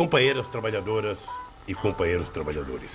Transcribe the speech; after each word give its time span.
companheiras 0.00 0.46
trabalhadoras 0.46 1.18
e 1.68 1.74
companheiros 1.74 2.30
trabalhadores. 2.30 2.90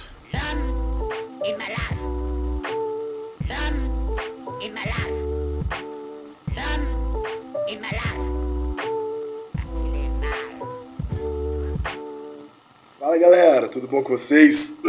Fala 12.98 13.20
galera, 13.20 13.68
tudo 13.68 13.88
bom 13.88 14.02
com 14.02 14.18
vocês? 14.18 14.80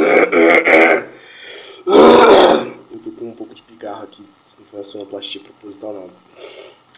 Eu 2.91 2.99
tô 2.99 3.11
com 3.11 3.27
um 3.27 3.35
pouco 3.35 3.55
de 3.55 3.63
pigarro 3.63 4.05
aqui, 4.05 4.27
se 4.43 4.59
não 4.59 4.65
foi 4.65 4.81
a 4.81 4.85
sonoplastia 4.85 5.43
proposital 5.43 5.93
não. 5.93 6.11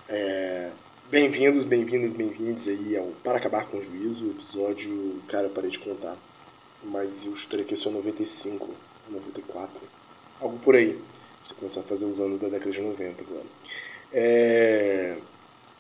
É, 0.09 0.71
Bem-vindos, 1.11 1.65
bem-vindas, 1.65 2.13
bem-vindos 2.13 2.69
aí 2.69 2.95
ao 2.95 3.07
Para 3.25 3.39
Acabar 3.39 3.67
com 3.67 3.79
o 3.79 3.83
Juízo, 3.83 4.31
episódio, 4.31 5.23
cara, 5.27 5.47
eu 5.47 5.51
parei 5.51 5.71
de 5.71 5.79
contar, 5.79 6.19
mas 6.85 7.25
eu 7.25 7.33
esse 7.33 7.87
é 7.87 7.91
o 7.91 7.95
95, 7.95 8.69
94, 9.09 9.83
algo 10.39 10.59
por 10.59 10.77
aí. 10.77 10.91
A 10.91 10.93
gente 10.93 11.49
vai 11.49 11.57
começar 11.61 11.81
a 11.81 11.85
fazer 11.85 12.05
os 12.05 12.21
anos 12.21 12.39
da 12.39 12.51
década 12.51 12.71
de 12.71 12.83
90 12.83 13.25
agora. 13.25 13.47
É... 14.13 15.17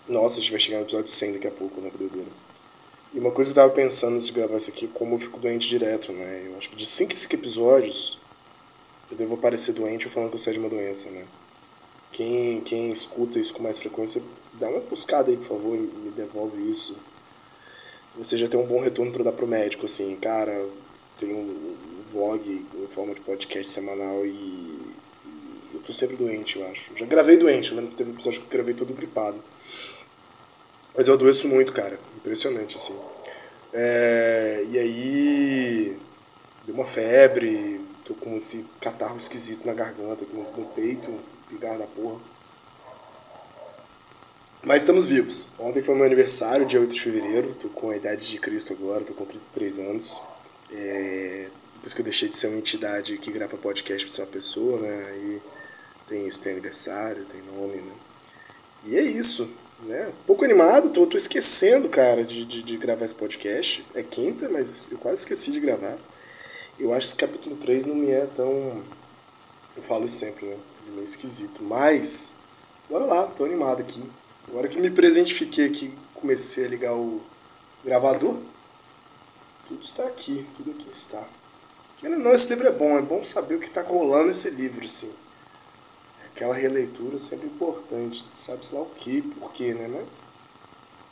Nossa, 0.09 0.39
a 0.39 0.41
gente 0.41 0.51
vai 0.51 0.59
chegar 0.59 0.79
no 0.79 0.85
episódio 0.85 1.09
100 1.09 1.33
daqui 1.33 1.47
a 1.47 1.53
pouco, 1.53 1.79
né, 1.83 1.91
que 1.91 1.99
doideira. 1.99 2.31
E 3.13 3.19
uma 3.19 3.31
coisa 3.31 3.53
que 3.53 3.59
eu 3.59 3.63
tava 3.63 3.75
pensando 3.75 4.15
antes 4.15 4.29
de 4.29 4.33
gravar 4.33 4.57
isso 4.57 4.71
aqui, 4.71 4.89
como 4.89 5.15
eu 5.15 5.19
fico 5.19 5.39
doente 5.39 5.69
direto, 5.69 6.11
né? 6.11 6.45
Eu 6.47 6.57
acho 6.57 6.71
que 6.71 6.77
de 6.77 6.87
5 6.87 7.13
a 7.13 7.17
5 7.19 7.35
episódios, 7.35 8.19
eu 9.11 9.17
devo 9.17 9.35
aparecer 9.35 9.75
doente 9.75 10.07
ou 10.07 10.11
falando 10.11 10.31
que 10.31 10.37
eu 10.37 10.41
saio 10.41 10.55
de 10.55 10.61
uma 10.61 10.71
doença, 10.71 11.11
né? 11.11 11.27
Quem, 12.11 12.63
quem 12.63 12.91
escuta 12.91 13.39
isso 13.39 13.53
com 13.53 13.63
mais 13.63 13.79
frequência, 13.79 14.23
dá 14.59 14.69
uma 14.69 14.81
buscada 14.81 15.31
aí, 15.31 15.37
por 15.37 15.47
favor, 15.47 15.77
e 15.77 15.81
me 15.81 16.11
devolve 16.11 16.71
isso. 16.71 16.99
Você 18.17 18.37
já 18.37 18.49
tem 18.49 18.59
um 18.59 18.67
bom 18.67 18.81
retorno 18.81 19.13
para 19.13 19.25
dar 19.25 19.33
pro 19.33 19.47
médico, 19.47 19.85
assim, 19.85 20.17
cara, 20.17 20.69
tem 21.17 21.33
um 21.33 21.77
vlog 22.05 22.67
em 22.75 22.89
forma 22.89 23.15
de 23.15 23.21
podcast 23.21 23.73
semanal 23.73 24.25
e, 24.25 24.31
e 24.31 24.95
eu 25.75 25.81
tô 25.81 25.93
sempre 25.93 26.17
doente, 26.17 26.59
eu 26.59 26.67
acho. 26.69 26.97
Já 26.97 27.07
gravei 27.07 27.37
doente, 27.37 27.71
eu 27.71 27.77
lembro 27.77 27.91
que 27.91 27.97
teve 27.97 28.11
um 28.11 28.15
episódio 28.15 28.41
que 28.41 28.47
eu 28.47 28.51
gravei 28.51 28.75
todo 28.75 28.93
gripado. 28.95 29.43
Mas 30.97 31.07
eu 31.07 31.15
adoeço 31.15 31.47
muito, 31.47 31.73
cara. 31.73 32.01
Impressionante, 32.17 32.77
assim. 32.77 32.99
É, 33.73 34.65
e 34.69 34.79
aí. 34.79 35.99
Deu 36.67 36.75
uma 36.75 36.85
febre, 36.85 37.81
tô 38.05 38.15
com 38.15 38.37
esse 38.37 38.67
catarro 38.81 39.17
esquisito 39.17 39.65
na 39.65 39.73
garganta, 39.73 40.25
aqui 40.25 40.35
no, 40.35 40.43
no 40.57 40.67
peito, 40.71 41.19
pigarro 41.49 41.79
da 41.79 41.87
porra. 41.87 42.21
Mas 44.65 44.79
estamos 44.79 45.07
vivos. 45.07 45.53
Ontem 45.59 45.83
foi 45.83 45.95
meu 45.95 46.05
aniversário, 46.05 46.67
dia 46.67 46.81
8 46.81 46.93
de 46.93 47.01
fevereiro. 47.01 47.55
Tô 47.55 47.69
com 47.69 47.91
a 47.91 47.97
idade 47.97 48.29
de 48.29 48.39
Cristo 48.39 48.73
agora, 48.73 49.05
tô 49.05 49.15
com 49.15 49.25
33 49.25 49.79
anos. 49.79 50.21
É, 50.73 51.49
depois 51.75 51.95
que 51.95 52.01
eu 52.01 52.05
deixei 52.05 52.29
de 52.29 52.37
ser 52.37 52.49
uma 52.49 52.59
entidade 52.59 53.17
que 53.19 53.31
grava 53.31 53.57
podcast 53.57 54.05
pra 54.05 54.15
ser 54.15 54.23
uma 54.23 54.27
pessoa, 54.27 54.81
né? 54.81 55.11
Aí 55.11 55.43
tem 56.09 56.27
isso, 56.27 56.41
tem 56.41 56.53
aniversário, 56.53 57.25
tem 57.25 57.41
nome, 57.43 57.77
né? 57.77 57.93
E 58.85 58.97
é 58.97 59.03
isso, 59.03 59.49
né? 59.85 60.13
Pouco 60.27 60.45
animado, 60.45 60.91
tô, 60.91 61.07
tô 61.07 61.17
esquecendo, 61.17 61.89
cara, 61.89 62.25
de, 62.25 62.45
de, 62.45 62.65
de 62.65 62.77
gravar 62.79 63.05
esse 63.05 63.15
podcast. 63.15 63.87
É 63.95 64.03
quinta, 64.03 64.49
mas 64.49 64.89
eu 64.91 64.99
quase 64.99 65.21
esqueci 65.21 65.53
de 65.53 65.61
gravar. 65.61 66.01
Eu 66.81 66.93
acho 66.93 67.07
que 67.07 67.13
esse 67.13 67.27
capítulo 67.27 67.55
3 67.55 67.85
não 67.85 67.95
me 67.95 68.11
é 68.11 68.27
tão. 68.27 68.83
Eu 69.77 69.83
falo 69.85 70.05
isso 70.05 70.17
sempre, 70.17 70.47
né? 70.47 70.57
Ele 70.83 70.91
é 70.91 70.95
meio 70.95 71.05
esquisito. 71.05 71.63
Mas, 71.63 72.35
bora 72.91 73.05
lá, 73.05 73.25
tô 73.29 73.45
animado 73.45 73.81
aqui. 73.81 74.03
Agora 74.49 74.67
que 74.67 74.81
me 74.81 74.91
presentifiquei 74.91 75.67
aqui, 75.67 75.97
comecei 76.15 76.65
a 76.65 76.69
ligar 76.69 76.95
o 76.95 77.21
gravador, 77.85 78.41
tudo 79.67 79.83
está 79.83 80.05
aqui, 80.05 80.49
tudo 80.57 80.71
aqui 80.71 80.89
está. 80.89 81.29
Querendo 81.99 82.19
ou 82.19 82.25
não, 82.25 82.33
esse 82.33 82.49
livro 82.49 82.67
é 82.67 82.73
bom, 82.73 82.97
é 82.97 83.03
bom 83.03 83.23
saber 83.23 83.57
o 83.57 83.61
que 83.61 83.67
está 83.67 83.83
rolando 83.83 84.29
nesse 84.29 84.49
livro, 84.51 84.83
assim. 84.83 85.15
Aquela 86.27 86.55
releitura 86.55 87.19
sempre 87.19 87.47
importante, 87.47 88.25
sabe-se 88.33 88.75
lá 88.75 88.81
o 88.81 88.87
que, 88.87 89.21
por 89.21 89.53
quê, 89.53 89.75
né? 89.75 89.87
Mas 89.87 90.33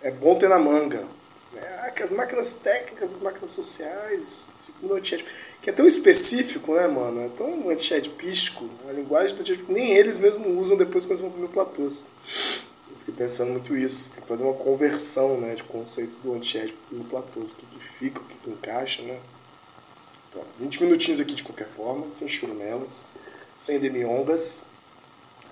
é 0.00 0.10
bom 0.10 0.38
ter 0.38 0.48
na 0.48 0.58
manga. 0.58 1.06
Né? 1.52 1.80
Ah, 1.82 1.90
que 1.90 2.02
as 2.02 2.12
máquinas 2.12 2.54
técnicas, 2.54 3.14
as 3.14 3.18
máquinas 3.18 3.50
sociais, 3.50 4.24
segundo 4.24 4.94
o 4.94 4.96
antiético, 4.96 5.28
que 5.60 5.68
é 5.68 5.72
tão 5.74 5.86
específico, 5.86 6.74
né, 6.74 6.86
mano? 6.86 7.20
É 7.20 7.28
tão 7.28 7.68
antiético, 7.68 8.70
a 8.88 8.92
linguagem 8.92 9.36
do 9.36 9.40
antiético, 9.40 9.72
nem 9.72 9.92
eles 9.92 10.18
mesmos 10.18 10.46
usam 10.46 10.76
depois 10.78 11.04
que 11.04 11.12
eles 11.12 11.20
vão 11.20 11.30
comer 11.30 11.48
platôs. 11.48 12.06
Fiquei 13.06 13.24
pensando 13.24 13.52
muito 13.52 13.76
isso, 13.76 14.14
tem 14.14 14.22
que 14.22 14.28
fazer 14.28 14.42
uma 14.42 14.54
conversão, 14.54 15.40
né, 15.40 15.54
de 15.54 15.62
conceitos 15.62 16.16
do 16.16 16.34
antiético 16.34 16.76
no 16.90 17.04
platô, 17.04 17.38
o 17.38 17.46
que 17.46 17.64
que 17.64 17.78
fica, 17.78 18.20
o 18.20 18.24
que 18.24 18.36
que 18.36 18.50
encaixa, 18.50 19.00
né? 19.02 19.20
Pronto, 20.32 20.56
20 20.58 20.82
minutinhos 20.82 21.20
aqui 21.20 21.36
de 21.36 21.44
qualquer 21.44 21.68
forma, 21.68 22.08
sem 22.08 22.26
churumelas, 22.26 23.10
sem 23.54 23.78
demiongas. 23.78 24.72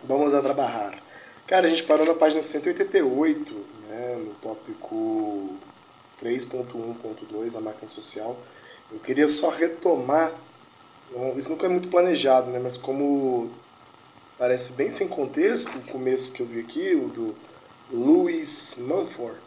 Vamos 0.02 0.34
a 0.34 0.42
trabalhar. 0.42 1.00
Cara, 1.46 1.66
a 1.66 1.68
gente 1.68 1.84
parou 1.84 2.04
na 2.04 2.14
página 2.14 2.40
188, 2.40 3.54
né, 3.88 4.16
no 4.16 4.34
tópico 4.34 5.56
3.1.2, 6.20 7.56
a 7.56 7.60
máquina 7.60 7.86
social. 7.86 8.36
Eu 8.90 8.98
queria 8.98 9.28
só 9.28 9.48
retomar, 9.50 10.34
isso 11.36 11.50
nunca 11.50 11.66
é 11.66 11.68
muito 11.68 11.88
planejado, 11.88 12.50
né, 12.50 12.58
mas 12.58 12.76
como 12.76 13.52
parece 14.38 14.72
bem 14.74 14.90
sem 14.90 15.08
contexto, 15.08 15.76
o 15.78 15.82
começo 15.82 16.32
que 16.32 16.42
eu 16.42 16.46
vi 16.46 16.60
aqui, 16.60 16.94
o 16.94 17.08
do 17.08 17.36
Louis 17.90 18.78
Mumford, 18.78 19.40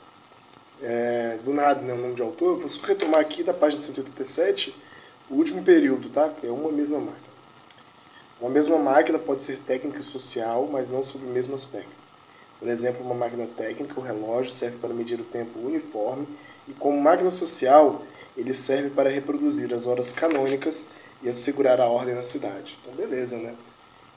é, 0.81 1.39
do 1.43 1.53
nada, 1.53 1.81
né, 1.81 1.93
o 1.93 1.97
nome 1.97 2.15
de 2.15 2.21
autor, 2.21 2.59
eu 2.59 2.67
vou 2.67 2.85
retomar 2.85 3.19
aqui 3.19 3.43
da 3.43 3.53
página 3.53 3.81
187, 3.81 4.75
o 5.29 5.35
último 5.35 5.63
período, 5.63 6.09
tá, 6.09 6.29
que 6.29 6.47
é 6.47 6.51
uma 6.51 6.71
mesma 6.71 6.99
máquina. 6.99 7.27
Uma 8.39 8.49
mesma 8.49 8.77
máquina 8.77 9.17
pode 9.17 9.41
ser 9.41 9.57
técnica 9.59 9.99
e 9.99 10.03
social, 10.03 10.67
mas 10.71 10.89
não 10.89 11.03
sob 11.03 11.25
o 11.25 11.29
mesmo 11.29 11.55
aspecto. 11.55 12.07
Por 12.59 12.67
exemplo, 12.69 13.03
uma 13.03 13.15
máquina 13.15 13.47
técnica, 13.47 13.99
o 13.99 14.03
relógio, 14.03 14.51
serve 14.51 14.77
para 14.77 14.93
medir 14.93 15.19
o 15.19 15.23
tempo 15.23 15.59
uniforme, 15.59 16.27
e 16.67 16.73
como 16.73 16.99
máquina 17.01 17.29
social, 17.29 18.03
ele 18.35 18.53
serve 18.53 18.91
para 18.91 19.09
reproduzir 19.09 19.73
as 19.73 19.85
horas 19.85 20.13
canônicas 20.13 20.89
e 21.21 21.29
assegurar 21.29 21.81
a 21.81 21.87
ordem 21.87 22.15
na 22.15 22.23
cidade. 22.23 22.77
Então, 22.81 22.93
beleza, 22.93 23.37
né? 23.37 23.55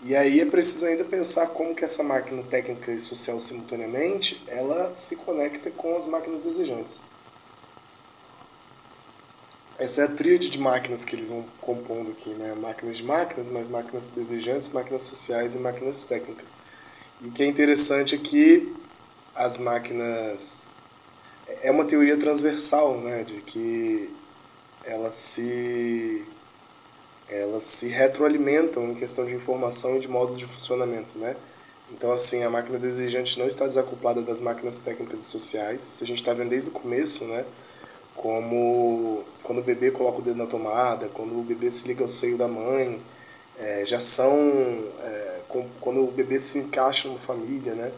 E 0.02 0.16
aí 0.16 0.40
é 0.40 0.46
preciso 0.46 0.86
ainda 0.86 1.04
pensar 1.04 1.48
como 1.48 1.74
que 1.74 1.84
essa 1.84 2.02
máquina 2.02 2.42
técnica 2.42 2.90
e 2.90 2.98
social 2.98 3.38
simultaneamente, 3.38 4.42
ela 4.46 4.92
se 4.92 5.16
conecta 5.16 5.70
com 5.70 5.96
as 5.96 6.06
máquinas 6.06 6.42
desejantes. 6.42 7.02
Essa 9.78 10.02
é 10.02 10.04
a 10.04 10.08
tríade 10.08 10.50
de 10.50 10.58
máquinas 10.58 11.04
que 11.04 11.16
eles 11.16 11.30
vão 11.30 11.46
compondo 11.60 12.12
aqui, 12.12 12.34
né? 12.34 12.54
Máquinas 12.54 12.98
de 12.98 13.04
máquinas, 13.04 13.48
mais 13.48 13.68
máquinas 13.68 14.08
desejantes, 14.10 14.70
máquinas 14.70 15.02
sociais 15.02 15.54
e 15.54 15.58
máquinas 15.58 16.04
técnicas. 16.04 16.50
E 17.20 17.26
o 17.28 17.32
que 17.32 17.42
é 17.42 17.46
interessante 17.46 18.14
é 18.14 18.18
que 18.18 18.74
as 19.34 19.58
máquinas 19.58 20.66
é 21.62 21.70
uma 21.70 21.84
teoria 21.84 22.16
transversal, 22.16 23.00
né, 23.00 23.24
de 23.24 23.40
que 23.42 24.14
elas 24.84 25.14
se 25.14 26.26
elas 27.30 27.64
se 27.64 27.88
retroalimentam 27.88 28.90
em 28.90 28.94
questão 28.94 29.24
de 29.24 29.34
informação 29.34 29.96
e 29.96 30.00
de 30.00 30.08
modos 30.08 30.36
de 30.36 30.44
funcionamento, 30.44 31.18
né? 31.18 31.36
Então, 31.92 32.12
assim, 32.12 32.42
a 32.42 32.50
máquina 32.50 32.78
desejante 32.78 33.38
não 33.38 33.46
está 33.46 33.66
desacoplada 33.66 34.22
das 34.22 34.40
máquinas 34.40 34.80
técnicas 34.80 35.20
e 35.20 35.24
sociais. 35.24 35.88
Isso 35.88 36.04
a 36.04 36.06
gente 36.06 36.18
está 36.18 36.32
vendo 36.32 36.50
desde 36.50 36.68
o 36.68 36.72
começo, 36.72 37.24
né? 37.24 37.44
Como 38.14 39.24
quando 39.42 39.58
o 39.58 39.62
bebê 39.62 39.90
coloca 39.90 40.18
o 40.18 40.22
dedo 40.22 40.36
na 40.36 40.46
tomada, 40.46 41.08
quando 41.08 41.38
o 41.38 41.42
bebê 41.42 41.70
se 41.70 41.86
liga 41.88 42.02
ao 42.02 42.08
seio 42.08 42.36
da 42.36 42.46
mãe, 42.46 43.02
é, 43.58 43.84
já 43.84 43.98
são 43.98 44.32
é, 45.02 45.40
com, 45.48 45.68
quando 45.80 46.02
o 46.02 46.10
bebê 46.10 46.38
se 46.38 46.58
encaixa 46.58 47.08
numa 47.08 47.18
família, 47.18 47.74
né? 47.74 47.92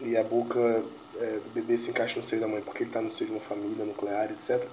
E 0.00 0.16
a 0.16 0.22
boca 0.22 0.84
é, 1.18 1.40
do 1.40 1.50
bebê 1.50 1.76
se 1.76 1.90
encaixa 1.90 2.16
no 2.16 2.22
seio 2.22 2.40
da 2.40 2.48
mãe 2.48 2.62
porque 2.62 2.82
ele 2.82 2.90
está 2.90 3.02
no 3.02 3.10
seio 3.10 3.30
de 3.30 3.36
uma 3.36 3.42
família 3.42 3.84
nuclear, 3.84 4.30
etc. 4.30 4.64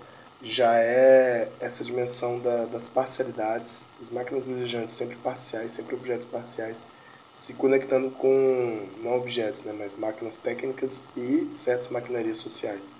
Já 0.42 0.78
é 0.78 1.50
essa 1.60 1.84
dimensão 1.84 2.40
da, 2.40 2.66
das 2.66 2.88
parcialidades, 2.88 3.88
as 4.02 4.12
máquinas 4.12 4.46
desejantes 4.46 4.94
sempre 4.94 5.16
parciais, 5.18 5.72
sempre 5.72 5.96
objetos 5.96 6.28
parciais, 6.28 6.86
se 7.34 7.56
conectando 7.56 8.12
com 8.12 8.88
não 9.02 9.18
objetos, 9.18 9.64
né, 9.64 9.74
mas 9.74 9.94
máquinas 9.94 10.38
técnicas 10.38 11.04
e 11.18 11.50
certas 11.54 11.90
maquinarias 11.90 12.38
sociais 12.38 12.94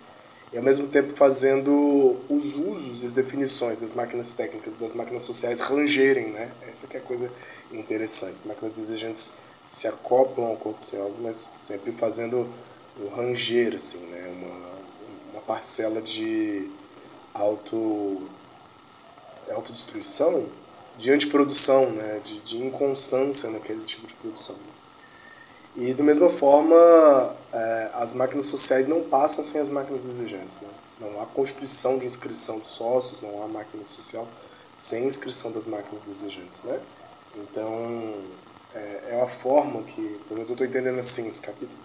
e 0.56 0.58
ao 0.58 0.64
mesmo 0.64 0.88
tempo 0.88 1.14
fazendo 1.14 2.18
os 2.30 2.54
usos 2.54 3.04
e 3.04 3.06
as 3.08 3.14
definições 3.14 3.82
das 3.82 3.92
máquinas 3.92 4.32
técnicas 4.32 4.76
das 4.76 4.94
máquinas 4.94 5.24
sociais 5.24 5.60
rangerem, 5.60 6.32
né? 6.32 6.54
Essa 6.72 6.88
que 6.88 6.96
é 6.96 7.00
a 7.00 7.04
coisa 7.04 7.32
interessante. 7.74 8.36
As 8.36 8.44
máquinas 8.44 8.76
desejantes 8.76 9.34
se 9.66 9.86
acoplam 9.88 10.48
ao 10.48 10.56
corpo 10.58 10.86
selvagem, 10.86 11.22
mas 11.22 11.50
sempre 11.54 11.92
fazendo 11.92 12.50
um 12.98 13.10
ranger, 13.10 13.76
assim, 13.76 14.06
né? 14.06 14.30
Uma, 14.30 15.34
uma 15.34 15.42
parcela 15.42 16.02
de 16.02 16.72
auto 17.36 18.30
autodestruição, 19.52 20.50
de 20.98 21.12
antiprodução, 21.12 21.92
né? 21.92 22.20
De, 22.20 22.40
de 22.42 22.58
inconstância 22.66 23.50
naquele 23.52 23.84
tipo 23.84 24.08
de 24.08 24.14
produção. 24.16 24.56
Né? 24.56 25.90
E, 25.90 25.94
da 25.94 26.04
mesma 26.04 26.30
forma, 26.30 26.76
é, 27.52 27.92
as 27.96 28.14
máquinas 28.14 28.46
sociais 28.46 28.88
não 28.88 29.04
passam 29.04 29.44
sem 29.44 29.60
as 29.60 29.70
máquinas 29.70 30.04
desejantes. 30.04 30.62
Né? 30.62 30.70
Não 31.00 31.22
há 31.22 31.26
constituição 31.26 32.00
de 32.00 32.06
inscrição 32.06 32.60
de 32.60 32.68
sócios, 32.68 33.22
não 33.22 33.44
há 33.44 33.48
máquina 33.48 33.84
social 33.84 34.28
sem 34.78 35.06
inscrição 35.06 35.52
das 35.52 35.66
máquinas 35.68 36.04
desejantes, 36.04 36.62
né? 36.64 36.82
Então, 37.36 38.24
é, 38.74 39.14
é 39.14 39.18
uma 39.18 39.28
forma 39.28 39.84
que, 39.84 40.02
pelo 40.28 40.36
menos 40.36 40.50
eu 40.50 40.54
estou 40.54 40.68
entendendo 40.68 41.00
assim 41.00 41.28
esse 41.28 41.42
capítulo, 41.42 41.82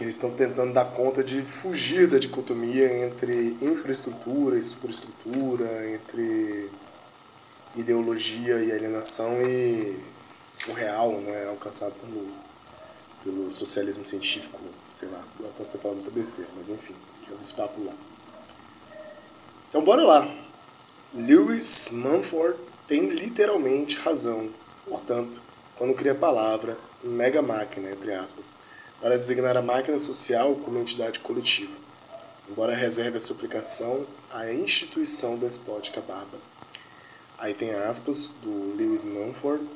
que 0.00 0.04
eles 0.04 0.14
estão 0.14 0.30
tentando 0.30 0.72
dar 0.72 0.86
conta 0.86 1.22
de 1.22 1.42
fugir 1.42 2.08
da 2.08 2.18
dicotomia 2.18 3.04
entre 3.04 3.36
infraestrutura 3.60 4.58
e 4.58 4.62
superestrutura, 4.62 5.90
entre 5.90 6.70
ideologia 7.76 8.64
e 8.64 8.72
alienação 8.72 9.42
e 9.42 10.02
o 10.70 10.72
real, 10.72 11.12
né, 11.20 11.48
alcançado 11.48 11.92
pelo, 11.96 12.32
pelo 13.22 13.52
socialismo 13.52 14.06
científico, 14.06 14.58
sei 14.90 15.10
lá, 15.10 15.22
eu 15.38 15.48
posso 15.48 15.72
ter 15.72 15.76
falado 15.76 15.96
muita 15.96 16.10
besteira, 16.10 16.50
mas 16.56 16.70
enfim, 16.70 16.96
que 17.20 17.30
é 17.30 17.34
o 17.34 17.54
papo 17.54 17.84
lá. 17.84 17.92
Então 19.68 19.84
bora 19.84 20.02
lá. 20.02 20.26
Lewis 21.12 21.90
Mumford 21.92 22.58
tem 22.86 23.06
literalmente 23.10 23.98
razão, 23.98 24.48
portanto, 24.88 25.42
quando 25.76 25.92
cria 25.92 26.12
a 26.12 26.14
palavra 26.14 26.78
mega 27.04 27.42
máquina, 27.42 27.90
entre 27.90 28.14
aspas, 28.14 28.58
para 29.00 29.16
designar 29.16 29.56
a 29.56 29.62
máquina 29.62 29.98
social 29.98 30.54
como 30.56 30.78
entidade 30.78 31.20
coletiva, 31.20 31.76
embora 32.48 32.76
reserve 32.76 33.16
a 33.16 33.20
sua 33.20 33.36
aplicação 33.36 34.06
à 34.30 34.52
instituição 34.52 35.38
despótica 35.38 36.00
bárbara. 36.00 36.42
Aí 37.38 37.54
tem 37.54 37.70
aspas 37.70 38.36
do 38.42 38.76
Lewis 38.76 39.02
Mumford. 39.02 39.66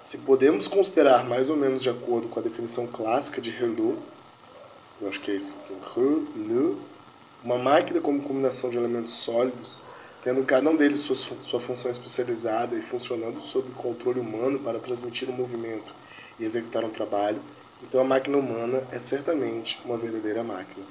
Se 0.00 0.18
podemos 0.18 0.66
considerar 0.66 1.24
mais 1.24 1.50
ou 1.50 1.56
menos 1.56 1.82
de 1.82 1.90
acordo 1.90 2.28
com 2.28 2.40
a 2.40 2.42
definição 2.42 2.86
clássica 2.86 3.40
de 3.40 3.50
Relu, 3.50 4.02
eu 5.00 5.08
acho 5.08 5.20
que 5.20 5.30
é 5.30 5.36
isso, 5.36 5.56
assim, 5.56 5.80
Relu, 5.94 6.80
uma 7.42 7.58
máquina 7.58 8.00
como 8.00 8.22
combinação 8.22 8.70
de 8.70 8.78
elementos 8.78 9.12
sólidos, 9.12 9.82
tendo 10.22 10.42
cada 10.44 10.70
um 10.70 10.76
deles 10.76 11.00
sua, 11.00 11.16
sua 11.42 11.60
função 11.60 11.90
especializada 11.90 12.74
e 12.74 12.80
funcionando 12.80 13.38
sob 13.40 13.70
controle 13.72 14.18
humano 14.18 14.58
para 14.60 14.78
transmitir 14.78 15.28
um 15.28 15.34
movimento 15.34 15.94
e 16.38 16.44
executar 16.44 16.82
um 16.82 16.90
trabalho, 16.90 17.42
então 17.86 18.00
a 18.00 18.04
máquina 18.04 18.38
humana 18.38 18.86
é 18.90 18.98
certamente 18.98 19.80
uma 19.84 19.96
verdadeira 19.96 20.42
máquina. 20.42 20.86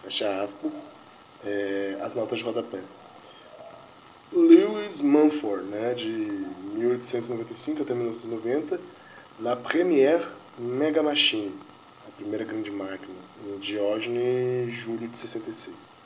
Fecha 0.00 0.42
aspas, 0.42 0.96
é, 1.44 1.98
as 2.00 2.14
notas 2.14 2.38
de 2.38 2.44
rodapé. 2.44 2.80
Lewis 4.30 5.00
Mumford, 5.00 5.64
né, 5.64 5.94
de 5.94 6.10
1895 6.74 7.82
até 7.82 7.94
1990, 7.94 8.80
La 9.40 9.56
Première 9.56 10.22
Mega 10.58 11.02
Machine, 11.02 11.58
a 12.06 12.10
primeira 12.10 12.44
grande 12.44 12.70
máquina, 12.70 13.16
em 13.46 13.58
Diógenes, 13.58 14.72
julho 14.72 15.08
de 15.08 15.18
66. 15.18 15.96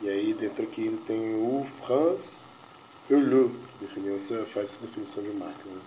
E 0.00 0.08
aí 0.08 0.32
dentro 0.32 0.64
aqui 0.64 0.88
ainda 0.88 1.02
tem 1.02 1.34
o 1.34 1.62
Franz 1.64 2.50
Hurleux, 3.10 3.54
que 3.68 3.84
definiu 3.84 4.14
essa, 4.14 4.46
faz 4.46 4.70
essa 4.70 4.86
definição 4.86 5.22
de 5.24 5.30
máquina. 5.32 5.80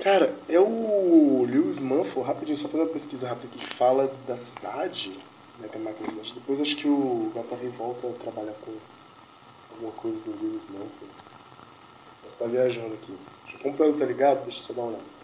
Cara, 0.00 0.34
é 0.48 0.58
o 0.58 1.44
Lewis 1.44 1.78
Mumford, 1.78 2.26
rapidinho, 2.26 2.56
só 2.56 2.68
fazer 2.68 2.84
uma 2.84 2.92
pesquisa 2.92 3.28
rápida 3.28 3.48
que 3.48 3.64
fala 3.64 4.12
da 4.26 4.36
cidade, 4.36 5.12
né, 5.58 5.68
que 5.68 5.76
é 5.76 6.08
cidade. 6.08 6.34
Depois 6.34 6.60
acho 6.60 6.76
que 6.76 6.88
o 6.88 7.30
Gattari 7.34 7.68
volta 7.68 8.08
a 8.08 8.12
trabalhar 8.14 8.54
com 8.54 8.72
alguma 9.72 9.92
coisa 9.92 10.20
do 10.22 10.30
Lewis 10.30 10.64
Mumford. 10.64 11.12
Posso 12.22 12.36
estar 12.36 12.48
viajando 12.48 12.94
aqui. 12.94 13.12
O 13.12 13.58
computador 13.58 13.94
tá 13.94 14.04
ligado? 14.06 14.42
Deixa 14.44 14.58
eu 14.58 14.62
só 14.62 14.72
dar 14.72 14.82
uma 14.82 14.90
olhada. 14.92 15.20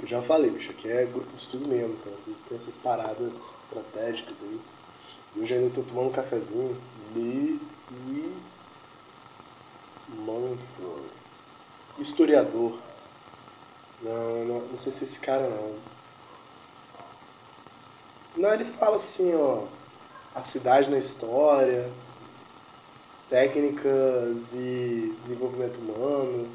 Eu 0.00 0.06
já 0.06 0.22
falei, 0.22 0.50
bicho, 0.50 0.70
aqui 0.70 0.88
é 0.88 1.04
grupo 1.04 1.34
de 1.34 1.40
estudo 1.40 1.68
mesmo, 1.68 1.94
então 1.94 2.12
vocês 2.12 2.42
têm 2.42 2.56
essas 2.56 2.78
paradas 2.78 3.58
estratégicas 3.58 4.42
aí. 4.42 4.60
E 5.36 5.40
hoje 5.40 5.54
ainda 5.54 5.66
estou 5.66 5.84
tomando 5.84 6.08
um 6.08 6.12
cafezinho. 6.12 6.80
Lewis 7.14 8.76
Mumford. 10.08 11.19
Historiador. 11.98 12.78
Não, 14.02 14.44
não, 14.44 14.60
não 14.68 14.76
sei 14.76 14.90
se 14.92 15.04
é 15.04 15.06
esse 15.06 15.20
cara 15.20 15.48
não. 15.48 15.78
Não, 18.36 18.52
ele 18.54 18.64
fala 18.64 18.96
assim, 18.96 19.34
ó. 19.34 19.66
A 20.34 20.42
cidade 20.42 20.88
na 20.88 20.96
história 20.96 21.92
técnicas 23.30 24.54
e 24.54 25.14
desenvolvimento 25.16 25.78
humano, 25.78 26.50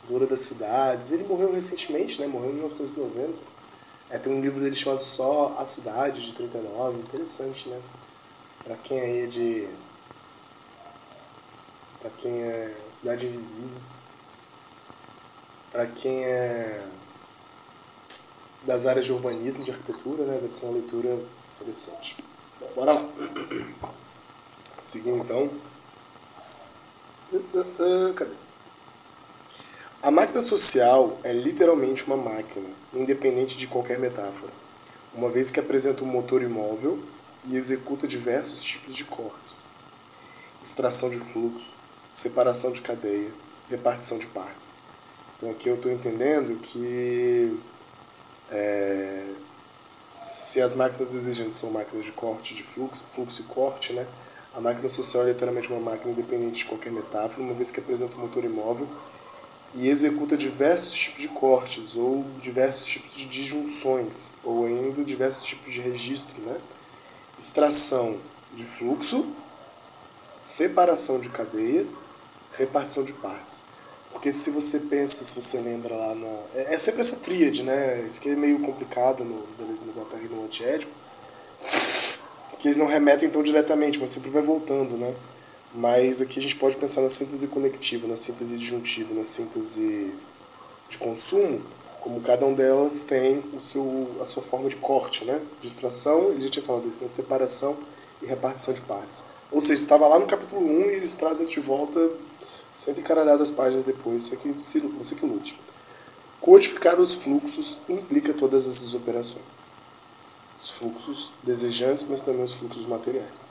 cultura 0.00 0.26
das 0.26 0.40
cidades. 0.40 1.10
Ele 1.10 1.24
morreu 1.24 1.50
recentemente, 1.52 2.20
né? 2.20 2.26
Morreu 2.26 2.50
em 2.50 2.54
1990. 2.54 3.40
É, 4.10 4.18
tem 4.18 4.30
um 4.30 4.42
livro 4.42 4.60
dele 4.60 4.74
chamado 4.74 5.00
Só 5.00 5.56
a 5.58 5.64
Cidade, 5.64 6.20
de 6.20 6.34
39. 6.34 6.98
Interessante, 6.98 7.70
né? 7.70 7.80
Pra 8.62 8.76
quem 8.76 9.00
aí 9.00 9.22
é 9.22 9.26
de... 9.26 9.68
Pra 11.98 12.10
quem 12.10 12.42
é 12.42 12.76
Cidade 12.90 13.26
Invisível. 13.26 13.80
Pra 15.72 15.86
quem 15.86 16.22
é 16.24 16.86
das 18.64 18.86
áreas 18.86 19.06
de 19.06 19.12
urbanismo, 19.12 19.64
de 19.64 19.70
arquitetura, 19.70 20.24
né? 20.24 20.38
Deve 20.38 20.54
ser 20.54 20.66
uma 20.66 20.74
leitura 20.74 21.18
interessante. 21.56 22.16
Bom, 22.60 22.70
bora 22.76 22.92
lá. 22.92 23.08
Seguindo 24.80 25.18
então. 25.18 25.50
Cadê? 28.14 28.36
A 30.02 30.10
máquina 30.10 30.42
social 30.42 31.16
é 31.22 31.32
literalmente 31.32 32.04
uma 32.04 32.16
máquina, 32.16 32.68
independente 32.92 33.56
de 33.56 33.68
qualquer 33.68 33.98
metáfora, 33.98 34.52
uma 35.14 35.30
vez 35.30 35.50
que 35.50 35.60
apresenta 35.60 36.02
um 36.04 36.08
motor 36.08 36.42
imóvel 36.42 37.02
e 37.44 37.56
executa 37.56 38.06
diversos 38.06 38.62
tipos 38.64 38.96
de 38.96 39.04
cortes: 39.04 39.76
extração 40.62 41.08
de 41.08 41.18
fluxo, 41.18 41.74
separação 42.08 42.72
de 42.72 42.82
cadeia, 42.82 43.32
repartição 43.68 44.18
de 44.18 44.26
partes. 44.26 44.82
Então 45.42 45.50
aqui 45.50 45.68
eu 45.68 45.74
estou 45.74 45.90
entendendo 45.90 46.56
que 46.60 47.60
é, 48.48 49.34
se 50.08 50.62
as 50.62 50.72
máquinas 50.72 51.10
desejantes 51.10 51.58
são 51.58 51.72
máquinas 51.72 52.04
de 52.04 52.12
corte 52.12 52.54
de 52.54 52.62
fluxo, 52.62 53.04
fluxo 53.08 53.42
e 53.42 53.44
corte, 53.46 53.92
né? 53.92 54.06
A 54.54 54.60
máquina 54.60 54.88
social 54.88 55.24
é 55.24 55.32
literalmente 55.32 55.66
uma 55.66 55.80
máquina 55.80 56.12
independente 56.12 56.58
de 56.58 56.66
qualquer 56.66 56.92
metáfora, 56.92 57.42
uma 57.42 57.54
vez 57.54 57.72
que 57.72 57.80
apresenta 57.80 58.16
um 58.16 58.20
motor 58.20 58.44
imóvel 58.44 58.88
e 59.74 59.88
executa 59.88 60.36
diversos 60.36 60.96
tipos 60.96 61.22
de 61.22 61.28
cortes 61.30 61.96
ou 61.96 62.24
diversos 62.40 62.86
tipos 62.86 63.16
de 63.16 63.24
disjunções 63.24 64.34
ou 64.44 64.64
ainda 64.64 65.02
diversos 65.02 65.48
tipos 65.48 65.72
de 65.72 65.80
registro, 65.80 66.40
né? 66.40 66.60
Extração 67.36 68.20
de 68.54 68.64
fluxo, 68.64 69.34
separação 70.38 71.18
de 71.18 71.30
cadeia, 71.30 71.84
repartição 72.52 73.02
de 73.02 73.14
partes. 73.14 73.72
Porque 74.12 74.30
se 74.30 74.50
você 74.50 74.80
pensa, 74.80 75.24
se 75.24 75.40
você 75.40 75.60
lembra 75.60 75.94
lá 75.96 76.14
na... 76.14 76.28
É, 76.54 76.74
é 76.74 76.78
sempre 76.78 77.00
essa 77.00 77.16
tríade, 77.16 77.62
né? 77.62 78.04
Isso 78.06 78.20
que 78.20 78.28
é 78.28 78.36
meio 78.36 78.60
complicado 78.60 79.24
no 79.24 79.46
Deleuze 79.58 79.84
no 79.84 79.92
Guattari 79.92 80.28
no 80.28 80.44
Antiédipo 80.44 80.92
que 82.62 82.68
eles 82.68 82.76
não 82.76 82.86
remetem 82.86 83.28
tão 83.28 83.42
diretamente, 83.42 83.98
mas 83.98 84.12
sempre 84.12 84.30
vai 84.30 84.40
voltando, 84.40 84.96
né? 84.96 85.16
Mas 85.74 86.22
aqui 86.22 86.38
a 86.38 86.42
gente 86.42 86.54
pode 86.54 86.76
pensar 86.76 87.00
na 87.00 87.08
síntese 87.08 87.48
conectiva, 87.48 88.06
na 88.06 88.16
síntese 88.16 88.56
disjuntiva, 88.56 89.12
na 89.12 89.24
síntese 89.24 90.14
de 90.88 90.96
consumo, 90.96 91.60
como 92.00 92.20
cada 92.20 92.46
um 92.46 92.54
delas 92.54 93.02
tem 93.02 93.42
o 93.52 93.58
seu, 93.58 94.10
a 94.20 94.24
sua 94.24 94.42
forma 94.42 94.68
de 94.68 94.76
corte, 94.76 95.24
né? 95.24 95.40
De 95.60 95.66
extração, 95.66 96.30
ele 96.30 96.42
já 96.42 96.50
tinha 96.50 96.64
falado 96.64 96.88
isso, 96.88 97.00
na 97.00 97.04
né? 97.04 97.08
separação 97.08 97.76
e 98.22 98.26
repartição 98.26 98.72
de 98.72 98.82
partes. 98.82 99.24
Ou 99.52 99.60
seja, 99.60 99.82
estava 99.82 100.08
lá 100.08 100.18
no 100.18 100.26
capítulo 100.26 100.64
1 100.64 100.90
e 100.90 100.94
eles 100.94 101.14
trazem 101.14 101.44
isso 101.44 101.52
de 101.52 101.60
volta 101.60 102.10
sempre 102.72 103.02
encaralhado 103.02 103.42
as 103.42 103.50
páginas 103.50 103.84
depois, 103.84 104.24
você 104.24 104.36
que, 104.36 104.48
você 104.52 105.14
que 105.14 105.26
lute. 105.26 105.60
Codificar 106.40 106.98
os 106.98 107.22
fluxos 107.22 107.82
implica 107.88 108.32
todas 108.32 108.66
essas 108.66 108.94
operações 108.94 109.62
os 110.62 110.70
fluxos 110.70 111.32
desejantes, 111.42 112.06
mas 112.08 112.22
também 112.22 112.44
os 112.44 112.54
fluxos 112.54 112.86
materiais. 112.86 113.48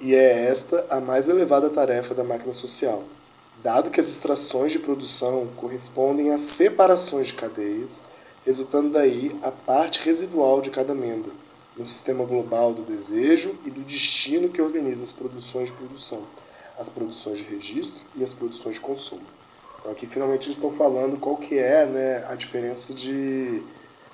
E 0.00 0.14
é 0.14 0.46
esta 0.48 0.86
a 0.88 1.00
mais 1.00 1.28
elevada 1.28 1.68
tarefa 1.68 2.14
da 2.14 2.22
máquina 2.22 2.52
social, 2.52 3.04
dado 3.62 3.90
que 3.90 4.00
as 4.00 4.08
extrações 4.08 4.72
de 4.72 4.78
produção 4.78 5.48
correspondem 5.56 6.32
a 6.32 6.38
separações 6.38 7.28
de 7.28 7.34
cadeias, 7.34 8.02
resultando 8.44 8.90
daí 8.90 9.32
a 9.42 9.50
parte 9.50 10.04
residual 10.04 10.60
de 10.60 10.70
cada 10.70 10.94
membro, 10.94 11.32
no 11.76 11.84
sistema 11.84 12.24
global 12.24 12.72
do 12.72 12.82
desejo 12.82 13.58
e 13.64 13.70
do 13.70 13.80
destino 13.82 14.48
que 14.48 14.62
organiza 14.62 15.02
as 15.02 15.12
produções 15.12 15.70
de 15.70 15.76
produção, 15.76 16.26
as 16.78 16.88
produções 16.88 17.38
de 17.38 17.44
registro 17.44 18.06
e 18.14 18.22
as 18.22 18.32
produções 18.32 18.76
de 18.76 18.80
consumo. 18.80 19.26
Então 19.78 19.90
aqui 19.90 20.06
finalmente 20.06 20.46
eles 20.46 20.56
estão 20.56 20.72
falando 20.72 21.18
qual 21.18 21.36
que 21.36 21.58
é 21.58 21.84
né, 21.84 22.26
a 22.28 22.34
diferença 22.34 22.94
de 22.94 23.62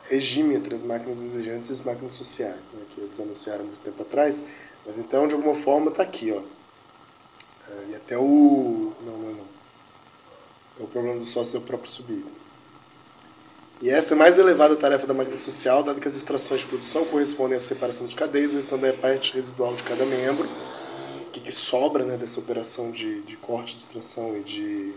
regime 0.08 0.56
entre 0.56 0.74
as 0.74 0.82
máquinas 0.82 1.18
desejantes 1.18 1.70
e 1.70 1.72
as 1.72 1.82
máquinas 1.82 2.12
sociais, 2.12 2.70
né, 2.72 2.82
que 2.88 3.00
eles 3.00 3.20
anunciaram 3.20 3.64
muito 3.64 3.80
tempo 3.80 4.02
atrás, 4.02 4.46
mas 4.84 4.98
então 4.98 5.28
de 5.28 5.34
alguma 5.34 5.54
forma 5.54 5.90
está 5.90 6.02
aqui, 6.02 6.32
ó. 6.32 6.42
É, 7.70 7.90
e 7.90 7.94
até 7.94 8.18
o. 8.18 8.92
Não, 9.02 9.18
não, 9.18 9.32
não. 9.32 9.60
É 10.80 10.82
o 10.82 10.86
problema 10.86 11.18
do 11.18 11.24
sócio 11.24 11.58
é 11.58 11.60
o 11.60 11.62
próprio 11.62 11.90
subido. 11.90 12.49
E 13.82 13.88
esta 13.88 14.12
é 14.12 14.14
a 14.14 14.18
mais 14.18 14.38
elevada 14.38 14.76
tarefa 14.76 15.06
da 15.06 15.14
máquina 15.14 15.36
social, 15.36 15.82
dado 15.82 16.02
que 16.02 16.06
as 16.06 16.14
extrações 16.14 16.60
de 16.60 16.66
produção 16.66 17.02
correspondem 17.06 17.56
à 17.56 17.60
separação 17.60 18.06
de 18.06 18.14
cadeias, 18.14 18.52
restando 18.52 18.86
a 18.86 18.92
parte 18.92 19.32
residual 19.32 19.74
de 19.74 19.82
cada 19.82 20.04
membro, 20.04 20.46
que, 21.32 21.40
que 21.40 21.50
sobra 21.50 22.04
né, 22.04 22.18
dessa 22.18 22.40
operação 22.40 22.90
de, 22.90 23.22
de 23.22 23.38
corte, 23.38 23.74
de 23.74 23.80
extração 23.80 24.36
e 24.36 24.40
de, 24.42 24.94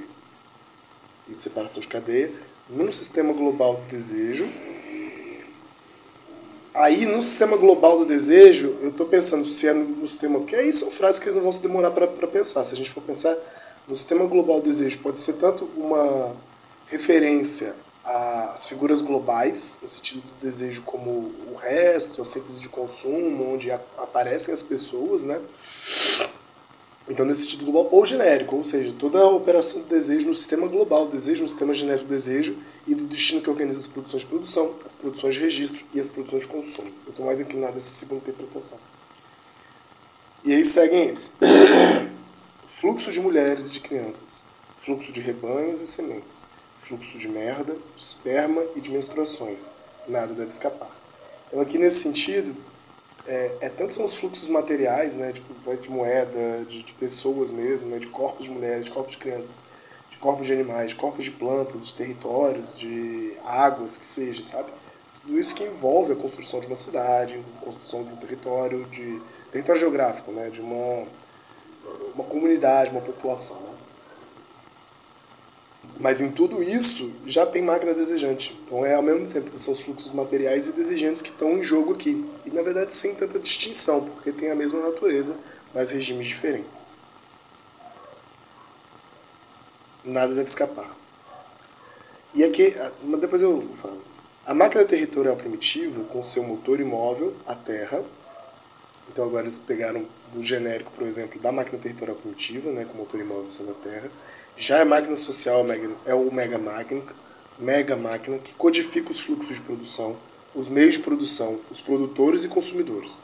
e 1.29 1.33
separação 1.33 1.79
de 1.79 1.87
cadeia, 1.87 2.29
num 2.69 2.91
sistema 2.91 3.31
global 3.31 3.77
do 3.77 3.85
desejo. 3.85 4.45
Aí, 6.73 7.05
no 7.05 7.21
sistema 7.21 7.55
global 7.55 7.99
do 7.99 8.05
desejo, 8.05 8.77
eu 8.81 8.89
estou 8.89 9.05
pensando 9.05 9.45
se 9.45 9.65
é 9.65 9.73
no, 9.73 10.05
sistema. 10.05 10.39
Porque 10.39 10.57
aí 10.57 10.73
são 10.73 10.91
frases 10.91 11.19
que 11.19 11.25
eles 11.25 11.35
não 11.35 11.43
vão 11.43 11.51
se 11.53 11.61
demorar 11.61 11.91
para 11.91 12.27
pensar. 12.27 12.65
Se 12.65 12.73
a 12.73 12.77
gente 12.77 12.89
for 12.89 13.01
pensar 13.01 13.33
no 13.87 13.95
sistema 13.95 14.25
global 14.25 14.59
do 14.59 14.69
desejo, 14.69 14.99
pode 14.99 15.19
ser 15.19 15.33
tanto 15.33 15.69
uma 15.77 16.35
referência 16.87 17.75
as 18.03 18.67
figuras 18.67 18.99
globais, 19.01 19.79
no 19.81 19.87
sentido 19.87 20.21
do 20.21 20.33
desejo 20.41 20.81
como 20.81 21.33
o 21.51 21.55
resto, 21.55 22.21
a 22.21 22.25
síntese 22.25 22.59
de 22.59 22.69
consumo, 22.69 23.53
onde 23.53 23.71
aparecem 23.71 24.53
as 24.53 24.61
pessoas, 24.61 25.23
né? 25.23 25.41
Então, 27.07 27.25
nesse 27.25 27.43
sentido 27.43 27.65
global, 27.65 27.89
ou 27.91 28.05
genérico, 28.05 28.55
ou 28.55 28.63
seja, 28.63 28.93
toda 28.93 29.19
a 29.19 29.27
operação 29.27 29.81
do 29.81 29.87
desejo 29.87 30.27
no 30.27 30.33
sistema 30.33 30.67
global 30.67 31.07
desejo, 31.07 31.43
no 31.43 31.49
sistema 31.49 31.73
genérico 31.73 32.05
do 32.05 32.09
desejo 32.09 32.57
e 32.87 32.95
do 32.95 33.03
destino 33.03 33.41
que 33.41 33.49
organiza 33.49 33.79
as 33.79 33.87
produções 33.87 34.21
de 34.21 34.29
produção, 34.29 34.75
as 34.85 34.95
produções 34.95 35.35
de 35.35 35.41
registro 35.41 35.85
e 35.93 35.99
as 35.99 36.07
produções 36.07 36.43
de 36.43 36.49
consumo. 36.49 36.89
Eu 37.05 37.09
estou 37.09 37.25
mais 37.25 37.41
inclinado 37.41 37.73
a 37.73 37.77
essa 37.77 37.93
segunda 37.93 38.21
interpretação. 38.21 38.79
E 40.45 40.53
aí 40.53 40.63
seguem 40.63 41.09
eles. 41.09 41.37
Fluxo 42.67 43.11
de 43.11 43.19
mulheres 43.19 43.67
e 43.67 43.71
de 43.73 43.79
crianças, 43.81 44.45
fluxo 44.75 45.11
de 45.11 45.21
rebanhos 45.21 45.79
e 45.79 45.87
sementes, 45.87 46.47
fluxo 46.83 47.17
de 47.17 47.29
merda, 47.29 47.73
de 47.73 48.01
esperma 48.01 48.61
e 48.75 48.81
de 48.81 48.91
menstruações. 48.91 49.71
Nada 50.07 50.33
deve 50.33 50.49
escapar. 50.49 50.91
Então 51.47 51.61
aqui 51.61 51.77
nesse 51.77 51.99
sentido, 51.99 52.55
é, 53.25 53.57
é 53.61 53.69
tanto 53.69 53.93
são 53.93 54.03
os 54.03 54.17
fluxos 54.17 54.49
materiais, 54.49 55.15
né, 55.15 55.31
tipo, 55.31 55.53
de 55.77 55.89
moeda, 55.89 56.65
de, 56.65 56.83
de 56.83 56.93
pessoas 56.93 57.51
mesmo, 57.51 57.89
né, 57.89 57.99
de 57.99 58.07
corpos 58.07 58.45
de 58.45 58.51
mulheres, 58.51 58.87
de 58.87 58.91
corpos 58.91 59.13
de 59.13 59.19
crianças, 59.19 59.61
de 60.09 60.17
corpos 60.17 60.47
de 60.47 60.53
animais, 60.53 60.89
de 60.89 60.95
corpos 60.95 61.23
de 61.23 61.31
plantas, 61.31 61.87
de 61.87 61.93
territórios, 61.93 62.77
de 62.77 63.37
águas, 63.45 63.95
que 63.95 64.05
seja, 64.05 64.43
sabe? 64.43 64.71
Tudo 65.21 65.39
isso 65.39 65.55
que 65.55 65.63
envolve 65.63 66.11
a 66.11 66.15
construção 66.17 66.59
de 66.59 66.67
uma 66.67 66.75
cidade, 66.75 67.43
a 67.61 67.63
construção 67.63 68.03
de 68.03 68.11
um 68.11 68.17
território, 68.17 68.85
de 68.87 69.21
território 69.49 69.79
geográfico, 69.79 70.33
né, 70.33 70.49
de 70.49 70.59
uma, 70.59 71.07
uma 72.13 72.25
comunidade, 72.25 72.91
uma 72.91 73.01
população? 73.01 73.62
Mas 76.03 76.19
em 76.19 76.29
tudo 76.29 76.61
isso 76.61 77.15
já 77.25 77.45
tem 77.45 77.61
máquina 77.61 77.93
desejante. 77.93 78.59
Então 78.65 78.85
é 78.85 78.93
ao 78.93 79.01
mesmo 79.01 79.25
tempo 79.25 79.57
são 79.57 79.71
os 79.71 79.81
fluxos 79.81 80.11
materiais 80.11 80.67
e 80.67 80.73
desejantes 80.73 81.21
que 81.21 81.29
estão 81.29 81.57
em 81.57 81.63
jogo 81.63 81.93
aqui. 81.93 82.29
E 82.45 82.51
na 82.51 82.61
verdade 82.61 82.91
sem 82.91 83.15
tanta 83.15 83.39
distinção, 83.39 84.03
porque 84.03 84.33
tem 84.33 84.51
a 84.51 84.55
mesma 84.55 84.81
natureza, 84.81 85.39
mas 85.73 85.91
regimes 85.91 86.25
diferentes. 86.25 86.87
Nada 90.03 90.35
deve 90.35 90.49
escapar. 90.49 90.93
E 92.33 92.43
aqui, 92.43 92.75
depois 93.21 93.41
eu 93.41 93.61
falo. 93.81 94.03
A 94.45 94.53
máquina 94.53 94.83
territorial 94.83 95.37
primitiva, 95.37 96.03
com 96.03 96.21
seu 96.21 96.43
motor 96.43 96.81
imóvel, 96.81 97.33
a 97.47 97.55
Terra, 97.55 98.03
então 99.13 99.25
agora 99.25 99.43
eles 99.43 99.59
pegaram 99.59 100.07
do 100.33 100.41
genérico, 100.41 100.91
por 100.91 101.05
exemplo, 101.05 101.39
da 101.39 101.51
máquina 101.51 101.77
territorial 101.77 102.17
primitiva, 102.17 102.71
né, 102.71 102.83
com 102.83 102.97
motor 102.97 103.19
imóvel 103.19 103.49
sendo 103.49 103.71
a 103.71 103.75
Terra, 103.75 104.11
já 104.57 104.81
a 104.81 104.85
máquina 104.85 105.15
social 105.15 105.63
é 106.05 106.15
o 106.15 106.31
mega 106.31 106.57
máquina, 106.57 107.03
mega 107.59 107.95
máquina 107.95 108.39
que 108.39 108.55
codifica 108.55 109.11
os 109.11 109.21
fluxos 109.21 109.57
de 109.57 109.61
produção, 109.61 110.17
os 110.55 110.67
meios 110.67 110.95
de 110.95 111.01
produção, 111.01 111.61
os 111.69 111.79
produtores 111.79 112.43
e 112.43 112.47
consumidores. 112.47 113.23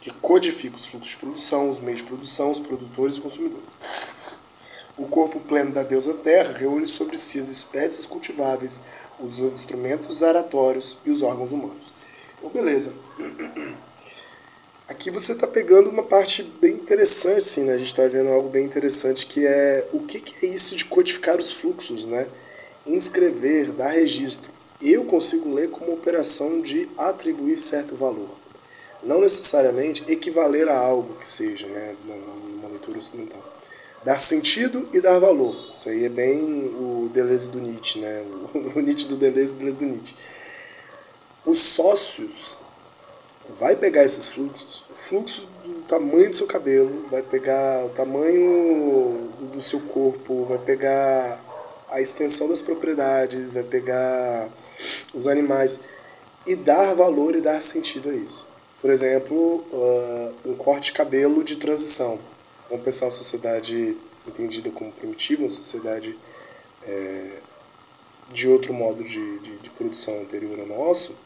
Que 0.00 0.12
codifica 0.12 0.76
os 0.76 0.88
fluxos 0.88 1.14
de 1.14 1.16
produção, 1.18 1.70
os 1.70 1.78
meios 1.78 2.00
de 2.00 2.06
produção, 2.06 2.50
os 2.50 2.60
produtores 2.60 3.18
e 3.18 3.20
consumidores. 3.20 3.70
O 4.96 5.06
corpo 5.06 5.38
pleno 5.40 5.72
da 5.72 5.84
deusa 5.84 6.14
Terra 6.14 6.52
reúne 6.58 6.88
sobre 6.88 7.18
si 7.18 7.38
as 7.38 7.48
espécies 7.48 8.06
cultiváveis, 8.06 8.82
os 9.20 9.38
instrumentos 9.38 10.22
aratórios 10.24 10.98
e 11.04 11.10
os 11.10 11.22
órgãos 11.22 11.52
humanos. 11.52 11.92
Então, 12.38 12.50
beleza. 12.50 12.94
Aqui 14.88 15.10
você 15.10 15.32
está 15.32 15.48
pegando 15.48 15.90
uma 15.90 16.04
parte 16.04 16.44
bem 16.60 16.74
interessante, 16.74 17.42
sim, 17.42 17.64
né? 17.64 17.72
A 17.72 17.76
gente 17.76 17.88
está 17.88 18.06
vendo 18.06 18.30
algo 18.30 18.48
bem 18.48 18.64
interessante 18.64 19.26
que 19.26 19.44
é 19.44 19.88
o 19.92 19.98
que, 19.98 20.20
que 20.20 20.46
é 20.46 20.48
isso 20.48 20.76
de 20.76 20.84
codificar 20.84 21.36
os 21.40 21.50
fluxos, 21.54 22.06
né? 22.06 22.28
Inscrever, 22.86 23.72
dar 23.72 23.90
registro. 23.90 24.52
Eu 24.80 25.04
consigo 25.04 25.52
ler 25.52 25.70
como 25.70 25.92
operação 25.92 26.60
de 26.60 26.88
atribuir 26.96 27.58
certo 27.58 27.96
valor. 27.96 28.30
Não 29.02 29.20
necessariamente 29.22 30.04
equivaler 30.08 30.68
a 30.68 30.78
algo 30.78 31.14
que 31.14 31.26
seja, 31.26 31.66
né? 31.66 31.96
Numa 32.04 32.68
leitura 32.68 33.00
ocidental. 33.00 33.42
Dar 34.04 34.20
sentido 34.20 34.88
e 34.92 35.00
dar 35.00 35.18
valor. 35.18 35.68
Isso 35.74 35.88
aí 35.88 36.04
é 36.04 36.08
bem 36.08 36.44
o 36.44 37.10
Deleuze 37.12 37.50
do 37.50 37.60
Nietzsche, 37.60 37.98
né? 37.98 38.24
O 38.76 38.78
Nietzsche 38.78 39.08
do 39.08 39.16
Deleuze 39.16 39.52
e 39.52 39.56
o 39.56 39.58
Deleuze 39.58 39.78
do 39.78 39.86
Nietzsche. 39.86 40.14
Os 41.44 41.58
sócios 41.58 42.58
vai 43.50 43.76
pegar 43.76 44.04
esses 44.04 44.28
fluxos, 44.28 44.84
o 44.90 44.94
fluxo 44.94 45.48
do 45.64 45.82
tamanho 45.82 46.30
do 46.30 46.36
seu 46.36 46.46
cabelo, 46.46 47.06
vai 47.10 47.22
pegar 47.22 47.86
o 47.86 47.90
tamanho 47.90 49.30
do, 49.38 49.46
do 49.46 49.62
seu 49.62 49.80
corpo, 49.80 50.44
vai 50.46 50.58
pegar 50.58 51.44
a 51.88 52.00
extensão 52.00 52.48
das 52.48 52.60
propriedades, 52.60 53.54
vai 53.54 53.62
pegar 53.62 54.50
os 55.14 55.26
animais 55.26 55.80
e 56.46 56.54
dar 56.56 56.94
valor 56.94 57.34
e 57.34 57.40
dar 57.40 57.62
sentido 57.62 58.10
a 58.10 58.14
isso. 58.14 58.48
Por 58.80 58.90
exemplo, 58.90 59.64
uh, 59.72 60.34
um 60.44 60.54
corte 60.54 60.86
de 60.86 60.92
cabelo 60.92 61.42
de 61.42 61.56
transição. 61.56 62.20
Vamos 62.68 62.84
pensar 62.84 63.06
uma 63.06 63.12
sociedade 63.12 63.96
entendida 64.26 64.70
como 64.70 64.92
primitiva, 64.92 65.42
uma 65.42 65.48
sociedade 65.48 66.18
é, 66.82 67.40
de 68.32 68.48
outro 68.48 68.72
modo 68.74 69.02
de, 69.02 69.38
de, 69.40 69.58
de 69.58 69.70
produção 69.70 70.20
anterior 70.20 70.58
ao 70.58 70.66
nosso, 70.66 71.20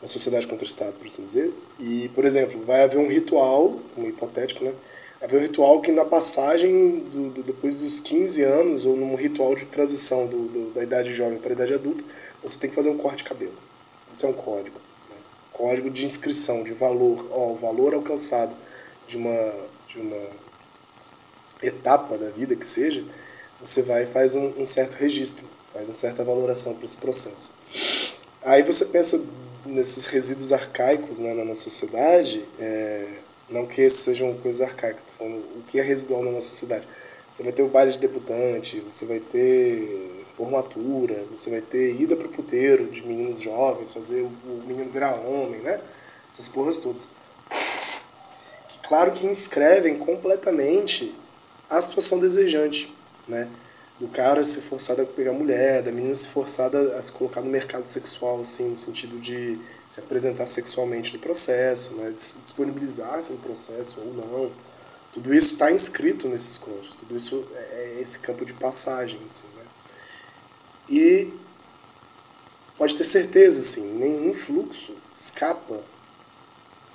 uma 0.00 0.08
sociedade 0.08 0.46
contra 0.46 0.64
o 0.64 0.68
Estado, 0.68 0.94
por 0.94 1.06
assim 1.06 1.22
dizer. 1.22 1.52
E, 1.78 2.08
por 2.10 2.24
exemplo, 2.24 2.62
vai 2.64 2.82
haver 2.82 2.98
um 2.98 3.08
ritual, 3.08 3.78
um 3.96 4.04
hipotético, 4.04 4.64
né? 4.64 4.74
Vai 5.18 5.28
haver 5.28 5.38
um 5.38 5.42
ritual 5.42 5.80
que 5.80 5.90
na 5.90 6.04
passagem, 6.04 7.00
do, 7.00 7.30
do, 7.30 7.42
depois 7.42 7.78
dos 7.78 8.00
15 8.00 8.42
anos, 8.42 8.84
ou 8.84 8.96
num 8.96 9.14
ritual 9.14 9.54
de 9.54 9.64
transição 9.66 10.26
do, 10.26 10.48
do, 10.48 10.70
da 10.72 10.82
idade 10.82 11.12
jovem 11.14 11.38
para 11.38 11.50
a 11.50 11.54
idade 11.54 11.74
adulta, 11.74 12.04
você 12.42 12.58
tem 12.58 12.68
que 12.70 12.76
fazer 12.76 12.90
um 12.90 12.96
corte 12.96 13.18
de 13.18 13.24
cabelo. 13.24 13.56
Isso 14.12 14.26
é 14.26 14.28
um 14.28 14.34
código. 14.34 14.78
Né? 15.10 15.16
Código 15.52 15.90
de 15.90 16.04
inscrição, 16.04 16.62
de 16.62 16.74
valor. 16.74 17.28
Ó, 17.30 17.52
o 17.52 17.56
valor 17.56 17.94
alcançado 17.94 18.54
de 19.06 19.16
uma, 19.16 19.52
de 19.86 19.98
uma 19.98 20.30
etapa 21.62 22.18
da 22.18 22.30
vida 22.30 22.54
que 22.54 22.66
seja, 22.66 23.04
você 23.60 23.82
vai 23.82 24.02
e 24.02 24.06
faz 24.06 24.34
um, 24.34 24.52
um 24.58 24.66
certo 24.66 24.94
registro, 24.94 25.48
faz 25.72 25.88
uma 25.88 25.94
certa 25.94 26.24
valoração 26.24 26.74
para 26.74 26.84
esse 26.84 26.96
processo. 26.98 27.54
Aí 28.42 28.62
você 28.62 28.86
pensa 28.86 29.24
nesses 29.66 30.06
resíduos 30.06 30.52
arcaicos 30.52 31.18
né, 31.18 31.34
na 31.34 31.44
nossa 31.44 31.62
sociedade, 31.62 32.48
é, 32.58 33.18
não 33.48 33.66
que 33.66 33.88
sejam 33.90 34.34
coisas 34.38 34.60
arcaicas, 34.60 35.04
estou 35.04 35.26
falando 35.26 35.44
o 35.56 35.62
que 35.62 35.78
é 35.78 35.82
residual 35.82 36.22
na 36.22 36.30
nossa 36.30 36.48
sociedade. 36.48 36.86
Você 37.28 37.42
vai 37.42 37.52
ter 37.52 37.62
o 37.62 37.68
baile 37.68 37.90
de 37.90 37.98
debutante, 37.98 38.80
você 38.80 39.04
vai 39.04 39.20
ter 39.20 40.24
formatura, 40.36 41.26
você 41.30 41.50
vai 41.50 41.60
ter 41.60 42.00
ida 42.00 42.14
para 42.14 42.26
o 42.26 42.30
puteiro 42.30 42.88
de 42.88 43.04
meninos 43.06 43.40
jovens, 43.40 43.92
fazer 43.92 44.22
o 44.22 44.30
menino 44.66 44.90
virar 44.90 45.14
homem, 45.14 45.60
né? 45.60 45.80
Essas 46.28 46.48
porras 46.48 46.76
todas. 46.76 47.12
Que, 48.68 48.78
claro 48.86 49.12
que 49.12 49.26
inscrevem 49.26 49.98
completamente 49.98 51.14
a 51.68 51.80
situação 51.80 52.20
desejante, 52.20 52.94
né? 53.26 53.50
Do 53.98 54.08
cara 54.08 54.44
ser 54.44 54.60
forçado 54.60 55.02
a 55.02 55.06
pegar 55.06 55.32
mulher, 55.32 55.82
da 55.82 55.90
menina 55.90 56.14
ser 56.14 56.28
forçada 56.28 56.96
a 56.98 57.02
se 57.02 57.10
colocar 57.12 57.40
no 57.40 57.50
mercado 57.50 57.86
sexual, 57.86 58.40
assim, 58.40 58.68
no 58.68 58.76
sentido 58.76 59.18
de 59.18 59.58
se 59.86 60.00
apresentar 60.00 60.46
sexualmente 60.46 61.14
no 61.14 61.18
processo, 61.18 61.94
né, 61.94 62.10
de 62.10 62.22
se 62.22 62.38
disponibilizar-se 62.38 63.32
no 63.32 63.38
processo 63.38 64.00
ou 64.00 64.12
não. 64.12 64.52
Tudo 65.12 65.32
isso 65.32 65.54
está 65.54 65.72
inscrito 65.72 66.28
nesses 66.28 66.58
códigos, 66.58 66.94
tudo 66.94 67.16
isso 67.16 67.48
é, 67.54 67.96
é 67.96 68.00
esse 68.02 68.18
campo 68.18 68.44
de 68.44 68.52
passagem, 68.52 69.18
assim, 69.24 69.48
né. 69.56 69.64
E 70.90 71.34
pode 72.76 72.94
ter 72.94 73.04
certeza, 73.04 73.60
assim, 73.60 73.94
nenhum 73.94 74.34
fluxo 74.34 74.94
escapa 75.10 75.82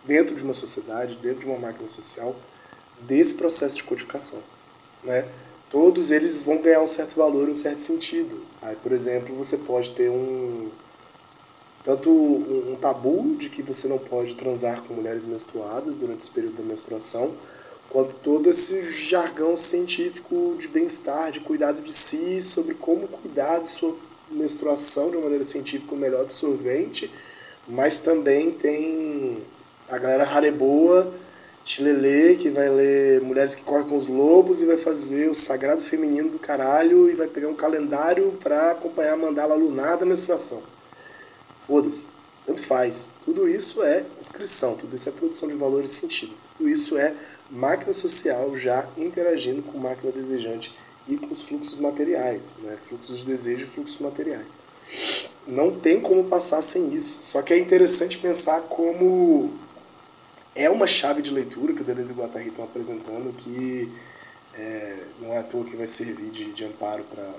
dentro 0.06 0.36
de 0.36 0.44
uma 0.44 0.54
sociedade, 0.54 1.16
dentro 1.16 1.40
de 1.40 1.46
uma 1.48 1.58
máquina 1.58 1.88
social, 1.88 2.36
desse 3.02 3.34
processo 3.34 3.78
de 3.78 3.84
codificação, 3.86 4.44
né 5.04 5.28
todos 5.72 6.12
eles 6.12 6.44
vão 6.44 6.62
ganhar 6.62 6.82
um 6.82 6.88
certo 6.88 7.16
valor, 7.16 7.50
um 7.50 7.56
certo 7.56 7.80
sentido. 7.80 8.46
Aí, 8.62 8.76
por 8.76 8.92
exemplo, 8.92 9.34
você 9.34 9.58
pode 9.58 9.92
ter 9.92 10.10
um 10.10 10.70
tanto 11.84 12.12
um, 12.12 12.74
um 12.74 12.76
tabu 12.76 13.36
de 13.38 13.50
que 13.50 13.64
você 13.64 13.88
não 13.88 13.98
pode 13.98 14.36
transar 14.36 14.84
com 14.84 14.94
mulheres 14.94 15.26
menstruadas 15.26 15.98
durante 15.98 16.20
esse 16.20 16.30
período 16.30 16.58
da 16.58 16.64
menstruação, 16.64 17.34
quanto 17.90 18.14
todo 18.16 18.48
esse 18.50 18.84
jargão 18.84 19.58
científico 19.58 20.56
de 20.60 20.68
bem-estar, 20.68 21.32
de 21.32 21.40
cuidado 21.40 21.82
de 21.82 21.92
si, 21.92 22.40
sobre 22.40 22.76
como 22.76 23.08
cuidar 23.08 23.60
de 23.60 23.68
sua 23.68 23.96
menstruação 24.30 25.10
de 25.10 25.18
uma 25.18 25.24
maneira 25.24 25.44
científica 25.44 25.96
melhor 25.96 26.22
absorvente, 26.22 27.12
mas 27.68 27.98
também 28.00 28.52
tem 28.52 29.44
a 29.90 29.98
galera 29.98 30.24
rareboa, 30.24 31.12
chilelê, 31.72 32.36
que 32.36 32.50
vai 32.50 32.70
ler 32.70 33.22
Mulheres 33.22 33.56
que 33.56 33.64
Correm 33.64 33.88
com 33.88 33.96
os 33.96 34.08
Lobos 34.08 34.62
e 34.62 34.66
vai 34.66 34.78
fazer 34.78 35.30
o 35.30 35.34
Sagrado 35.34 35.82
Feminino 35.82 36.30
do 36.30 36.40
Caralho 36.40 37.10
e 37.10 37.16
vai 37.16 37.28
pegar 37.28 37.48
um 37.48 37.56
calendário 37.56 38.38
para 38.44 38.72
acompanhar 38.72 39.14
a 39.14 39.18
mandala 39.18 39.56
lunar 39.56 39.98
da 39.98 40.06
menstruação. 40.06 40.64
Foda-se. 41.66 42.10
Tanto 42.46 42.62
faz. 42.62 43.12
Tudo 43.24 43.48
isso 43.48 43.84
é 43.84 44.06
inscrição, 44.20 44.76
tudo 44.76 44.96
isso 44.96 45.08
é 45.08 45.12
produção 45.12 45.48
de 45.48 45.56
valor 45.56 45.84
e 45.84 45.88
sentido. 45.88 46.36
Tudo 46.58 46.68
isso 46.68 46.98
é 46.98 47.16
máquina 47.50 47.94
social 47.94 48.56
já 48.56 48.90
interagindo 48.98 49.62
com 49.62 49.78
máquina 49.78 50.12
desejante 50.12 50.76
e 51.08 51.18
com 51.18 51.32
os 51.32 51.46
fluxos 51.46 51.78
materiais, 51.78 52.58
né? 52.64 52.76
fluxos 52.78 53.20
de 53.20 53.26
desejo 53.26 53.66
e 53.66 53.70
fluxos 53.70 54.00
materiais. 54.00 54.58
Não 55.48 55.80
tem 55.80 56.02
como 56.02 56.26
passar 56.26 56.62
sem 56.62 56.94
isso. 56.94 57.20
Só 57.24 57.42
que 57.42 57.54
é 57.54 57.60
interessante 57.60 58.18
pensar 58.18 58.62
como 58.62 59.54
é 60.56 60.70
uma 60.70 60.88
chave 60.88 61.22
de 61.22 61.32
leitura 61.32 61.74
que 61.74 61.82
o 61.82 61.86
Deleuze 61.86 62.12
e 62.12 62.14
o 62.14 62.18
Guattari 62.18 62.48
estão 62.48 62.66
apresentando 62.66 63.32
que 63.34 63.92
é, 64.54 65.06
não 65.20 65.34
é 65.34 65.40
à 65.40 65.44
toa 65.44 65.64
que 65.64 65.76
vai 65.76 65.88
servir 65.88 66.30
de, 66.30 66.52
de 66.52 66.66
amparo 66.66 67.04
para 67.06 67.34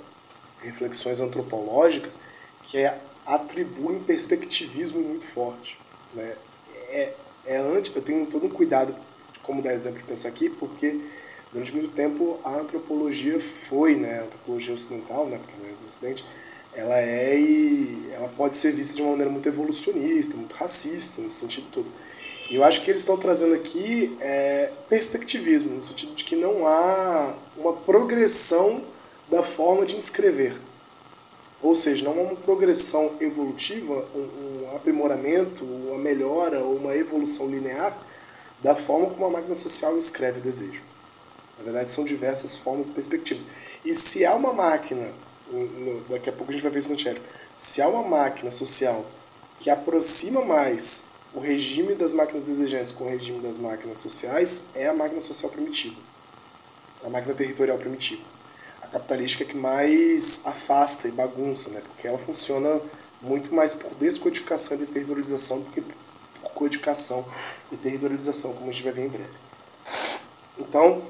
reflexões 0.61 1.21
antropológicas, 1.21 2.19
que 2.63 2.79
é 2.79 3.01
atribui 3.27 3.97
um 3.97 4.05
perspectivismo 4.05 5.01
muito 5.01 5.27
forte. 5.27 5.79
Né? 6.15 6.37
É, 6.89 7.15
é 7.47 7.57
antes, 7.59 7.95
eu 7.95 8.03
tenho 8.03 8.27
todo 8.27 8.47
um 8.47 8.51
cuidado 8.51 8.97
de 9.33 9.41
como 9.41 9.63
dar 9.63 9.73
exemplo 9.73 9.99
de 9.99 10.05
pensar 10.05 10.29
aqui, 10.29 10.49
porque 10.49 11.01
durante 11.53 11.75
muito 11.75 11.91
tempo 11.91 12.39
a 12.45 12.59
antropologia 12.59 13.39
foi, 13.39 13.97
né, 13.97 14.21
a 14.21 14.25
antropologia 14.25 14.75
ocidental, 14.75 15.29
né, 15.29 15.39
porque 15.39 15.55
ela 15.55 15.69
é 15.69 15.75
do 15.75 15.85
ocidente, 15.85 16.25
ela 16.75 16.99
é 16.99 17.39
e 17.39 18.11
ela 18.13 18.29
pode 18.29 18.55
ser 18.55 18.73
vista 18.73 18.97
de 18.97 19.03
uma 19.03 19.11
maneira 19.11 19.31
muito 19.31 19.47
evolucionista, 19.47 20.37
muito 20.37 20.55
racista, 20.55 21.21
nesse 21.21 21.37
sentido 21.37 21.67
todo. 21.71 21.93
Eu 22.53 22.63
acho 22.63 22.83
que 22.83 22.91
eles 22.91 23.01
estão 23.01 23.17
trazendo 23.17 23.55
aqui 23.55 24.15
é, 24.21 24.71
perspectivismo, 24.87 25.75
no 25.75 25.83
sentido 25.83 26.15
de 26.15 26.23
que 26.23 26.37
não 26.37 26.67
há 26.67 27.35
uma 27.57 27.73
progressão 27.73 28.85
da 29.31 29.43
forma 29.43 29.87
de 29.87 29.97
inscrever. 29.97 30.55
Ou 31.63 31.75
seja, 31.75 32.05
não 32.05 32.13
há 32.13 32.23
uma 32.23 32.37
progressão 32.37 33.17
evolutiva, 33.23 34.07
um, 34.15 34.67
um 34.67 34.77
aprimoramento, 34.77 35.65
uma 35.65 35.97
melhora 35.97 36.63
ou 36.63 36.77
uma 36.77 36.95
evolução 36.95 37.49
linear 37.49 37.99
da 38.63 38.77
forma 38.77 39.09
como 39.09 39.25
a 39.25 39.31
máquina 39.31 39.55
social 39.55 39.97
escreve 39.97 40.41
o 40.41 40.43
desejo. 40.43 40.85
Na 41.57 41.65
verdade, 41.65 41.91
são 41.91 42.05
diversas 42.05 42.59
formas 42.59 42.89
e 42.89 42.91
perspectivas. 42.91 43.47
E 43.83 43.95
se 43.95 44.27
há 44.27 44.35
uma 44.35 44.53
máquina, 44.53 45.11
daqui 46.11 46.29
a 46.29 46.33
pouco 46.35 46.51
a 46.51 46.53
gente 46.53 46.63
vai 46.63 46.71
ver 46.71 46.81
isso 46.81 46.93
no 46.93 46.99
chat, 46.99 47.19
se 47.55 47.81
há 47.81 47.89
uma 47.89 48.03
máquina 48.03 48.51
social 48.51 49.07
que 49.59 49.71
aproxima 49.71 50.45
mais 50.45 51.12
o 51.35 51.41
regime 51.41 51.95
das 51.95 52.13
máquinas 52.13 52.47
desejantes 52.47 52.93
com 52.93 53.05
o 53.05 53.09
regime 53.09 53.41
das 53.41 53.59
máquinas 53.59 53.99
sociais, 53.99 54.67
é 54.75 54.89
a 54.89 54.95
máquina 54.95 55.21
social 55.21 55.51
primitiva, 55.51 55.97
a 57.05 57.09
máquina 57.09 57.35
territorial 57.35 57.79
primitiva 57.79 58.25
capitalística 58.93 59.45
que 59.45 59.57
mais 59.57 60.43
afasta 60.45 61.09
e 61.09 61.13
bagunça, 61.13 61.71
né? 61.71 61.81
Porque 61.81 62.07
ela 62.07 62.19
funciona 62.19 62.81
muito 63.23 63.55
mais 63.55 63.73
por 63.73 63.95
descodificação 63.95 64.77
e 64.77 64.81
desterritorialização 64.81 65.61
do 65.61 65.71
que 65.71 65.81
por 65.81 66.53
codificação 66.53 67.27
e 67.71 67.77
territorialização, 67.77 68.53
como 68.53 68.69
a 68.69 68.73
gente 68.73 68.85
vai 68.85 68.93
ver 68.93 69.07
em 69.07 69.09
breve. 69.09 69.33
Então, 70.59 71.09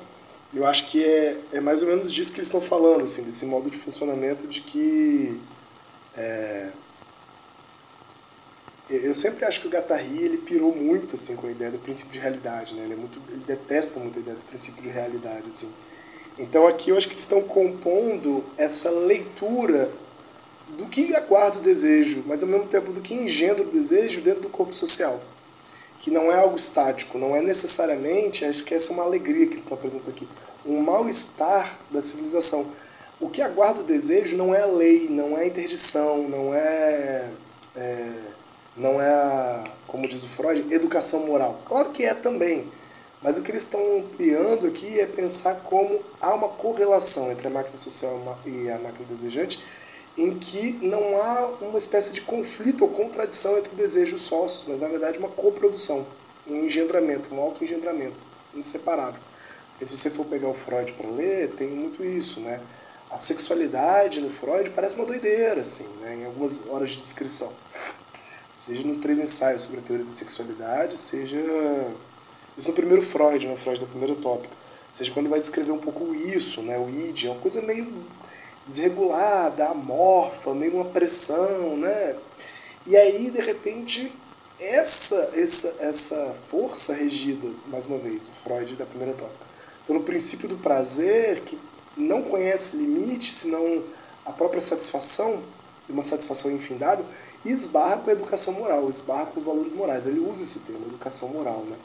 eu 0.54 0.64
acho 0.64 0.86
que 0.86 1.04
é, 1.04 1.40
é 1.54 1.60
mais 1.60 1.82
ou 1.82 1.88
menos 1.88 2.12
disso 2.12 2.32
que 2.32 2.38
eles 2.38 2.46
estão 2.46 2.60
falando, 2.60 3.02
assim, 3.02 3.24
desse 3.24 3.46
modo 3.46 3.68
de 3.68 3.76
funcionamento 3.76 4.46
de 4.46 4.60
que 4.60 5.42
é, 6.14 6.72
eu 8.92 9.14
sempre 9.14 9.44
acho 9.44 9.60
que 9.60 9.66
o 9.68 9.70
Gattari 9.70 10.22
ele 10.22 10.38
pirou 10.38 10.74
muito 10.74 11.14
assim 11.14 11.36
com 11.36 11.46
a 11.46 11.50
ideia 11.50 11.70
do 11.70 11.78
princípio 11.78 12.12
de 12.12 12.18
realidade, 12.18 12.74
né? 12.74 12.84
Ele 12.84 12.92
é 12.92 12.96
muito 12.96 13.20
ele 13.28 13.42
detesta 13.44 13.98
muito 13.98 14.18
a 14.18 14.22
ideia 14.22 14.36
do 14.36 14.44
princípio 14.44 14.82
de 14.82 14.90
realidade 14.90 15.48
assim. 15.48 15.72
Então 16.38 16.66
aqui 16.66 16.90
eu 16.90 16.96
acho 16.96 17.08
que 17.08 17.14
eles 17.14 17.24
estão 17.24 17.42
compondo 17.42 18.44
essa 18.56 18.90
leitura 18.90 19.92
do 20.76 20.86
que 20.86 21.14
aguarda 21.16 21.58
o 21.58 21.62
desejo, 21.62 22.24
mas 22.26 22.42
ao 22.42 22.48
mesmo 22.48 22.66
tempo 22.66 22.92
do 22.92 23.00
que 23.00 23.14
engendra 23.14 23.64
o 23.64 23.70
desejo 23.70 24.20
dentro 24.20 24.42
do 24.42 24.48
corpo 24.48 24.74
social. 24.74 25.22
Que 25.98 26.10
não 26.10 26.32
é 26.32 26.36
algo 26.36 26.56
estático, 26.56 27.16
não 27.16 27.36
é 27.36 27.40
necessariamente, 27.40 28.44
acho 28.44 28.64
que 28.64 28.74
essa 28.74 28.90
é 28.90 28.94
uma 28.94 29.04
alegria 29.04 29.46
que 29.46 29.52
eles 29.52 29.62
estão 29.62 29.78
apresentando 29.78 30.10
aqui, 30.10 30.28
um 30.66 30.80
mal-estar 30.80 31.78
da 31.90 32.02
civilização. 32.02 32.68
O 33.20 33.30
que 33.30 33.40
aguarda 33.40 33.80
o 33.82 33.84
desejo 33.84 34.36
não 34.36 34.52
é 34.52 34.62
a 34.62 34.66
lei, 34.66 35.08
não 35.08 35.38
é 35.38 35.42
a 35.42 35.46
interdição, 35.46 36.28
não 36.28 36.52
é, 36.52 37.30
é 37.76 38.12
não 38.76 39.00
é, 39.00 39.08
a, 39.08 39.64
como 39.86 40.06
diz 40.06 40.24
o 40.24 40.28
Freud, 40.28 40.72
educação 40.72 41.26
moral. 41.26 41.60
Claro 41.64 41.90
que 41.90 42.04
é 42.04 42.14
também, 42.14 42.70
mas 43.22 43.38
o 43.38 43.42
que 43.42 43.50
eles 43.50 43.62
estão 43.62 43.98
ampliando 43.98 44.66
aqui 44.66 44.98
é 44.98 45.06
pensar 45.06 45.56
como 45.56 46.00
há 46.20 46.34
uma 46.34 46.48
correlação 46.48 47.30
entre 47.30 47.46
a 47.46 47.50
máquina 47.50 47.76
social 47.76 48.38
e 48.44 48.70
a 48.70 48.78
máquina 48.78 49.06
desejante, 49.06 49.62
em 50.16 50.38
que 50.38 50.72
não 50.82 51.16
há 51.16 51.54
uma 51.60 51.78
espécie 51.78 52.12
de 52.12 52.20
conflito 52.22 52.82
ou 52.82 52.90
contradição 52.90 53.56
entre 53.56 53.74
desejos 53.74 54.22
sócios, 54.22 54.66
mas 54.66 54.78
na 54.78 54.88
verdade 54.88 55.18
uma 55.18 55.28
coprodução, 55.28 56.06
um 56.46 56.64
engendramento, 56.64 57.34
um 57.34 57.40
auto-engendramento, 57.40 58.18
inseparável. 58.54 59.22
Porque 59.70 59.86
se 59.86 59.96
você 59.96 60.10
for 60.10 60.26
pegar 60.26 60.48
o 60.48 60.54
Freud 60.54 60.92
para 60.92 61.08
ler, 61.08 61.54
tem 61.54 61.68
muito 61.68 62.04
isso, 62.04 62.40
né? 62.40 62.60
A 63.10 63.16
sexualidade 63.16 64.20
no 64.20 64.30
Freud 64.30 64.70
parece 64.70 64.96
uma 64.96 65.04
doideira, 65.04 65.60
assim, 65.60 65.86
né? 66.00 66.16
em 66.16 66.24
algumas 66.24 66.66
horas 66.66 66.90
de 66.90 66.98
descrição. 66.98 67.52
Seja 68.52 68.86
nos 68.86 68.98
três 68.98 69.18
ensaios 69.18 69.62
sobre 69.62 69.80
a 69.80 69.82
teoria 69.82 70.04
da 70.04 70.12
sexualidade, 70.12 70.98
seja 70.98 71.38
isso 72.54 72.68
no 72.68 72.74
primeiro 72.74 73.00
Freud, 73.00 73.48
né, 73.48 73.56
Freud 73.56 73.80
da 73.80 73.86
primeira 73.86 74.14
tópica. 74.14 74.54
Seja, 74.90 75.10
quando 75.10 75.24
ele 75.24 75.30
vai 75.30 75.40
descrever 75.40 75.72
um 75.72 75.78
pouco 75.78 76.14
isso, 76.14 76.60
né, 76.60 76.78
o 76.78 76.86
id, 76.90 77.24
é 77.24 77.30
uma 77.30 77.40
coisa 77.40 77.62
meio 77.62 78.06
desregulada, 78.66 79.68
amorfa, 79.68 80.54
meio 80.54 80.74
uma 80.74 80.84
pressão, 80.84 81.78
né? 81.78 82.16
E 82.86 82.94
aí, 82.94 83.30
de 83.30 83.40
repente, 83.40 84.12
essa, 84.60 85.30
essa, 85.34 85.76
essa 85.80 86.34
força 86.34 86.92
regida, 86.92 87.48
mais 87.68 87.86
uma 87.86 87.98
vez, 87.98 88.28
o 88.28 88.32
Freud 88.32 88.76
da 88.76 88.84
primeira 88.84 89.14
tópica, 89.14 89.46
pelo 89.86 90.02
princípio 90.02 90.46
do 90.46 90.58
prazer, 90.58 91.40
que 91.40 91.58
não 91.96 92.22
conhece 92.22 92.76
limite, 92.76 93.32
senão 93.32 93.82
a 94.26 94.32
própria 94.32 94.60
satisfação, 94.60 95.42
uma 95.88 96.02
satisfação 96.02 96.50
infindável, 96.50 97.06
e 97.44 97.50
esbarra 97.50 97.98
com 97.98 98.10
a 98.10 98.12
educação 98.12 98.54
moral, 98.54 98.88
esbarra 98.88 99.26
com 99.26 99.38
os 99.38 99.44
valores 99.44 99.72
morais. 99.74 100.06
Ele 100.06 100.20
usa 100.20 100.42
esse 100.42 100.60
termo, 100.60 100.86
educação 100.86 101.28
moral, 101.28 101.64
né? 101.64 101.78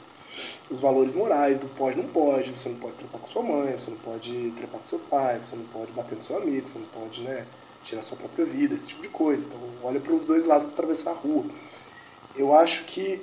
os 0.70 0.80
valores 0.80 1.12
morais 1.12 1.58
do 1.58 1.68
pode 1.68 1.96
não 1.96 2.08
pode, 2.08 2.52
você 2.52 2.68
não 2.68 2.76
pode 2.76 2.94
trepar 2.94 3.20
com 3.20 3.26
sua 3.26 3.42
mãe, 3.42 3.72
você 3.72 3.90
não 3.90 3.98
pode 3.98 4.52
trepar 4.52 4.78
com 4.80 4.86
seu 4.86 4.98
pai, 4.98 5.42
você 5.42 5.56
não 5.56 5.64
pode 5.66 5.92
bater 5.92 6.14
no 6.14 6.20
seu 6.20 6.36
amigo, 6.36 6.68
você 6.68 6.78
não 6.78 6.86
pode, 6.88 7.22
né, 7.22 7.46
tirar 7.82 8.02
sua 8.02 8.18
própria 8.18 8.44
vida, 8.44 8.74
esse 8.74 8.88
tipo 8.88 9.02
de 9.02 9.08
coisa. 9.08 9.46
Então, 9.46 9.60
olha 9.82 10.00
para 10.00 10.12
os 10.12 10.26
dois 10.26 10.44
lados 10.44 10.64
para 10.64 10.74
atravessar 10.74 11.12
a 11.12 11.14
rua. 11.14 11.46
Eu 12.36 12.52
acho 12.52 12.84
que 12.84 13.22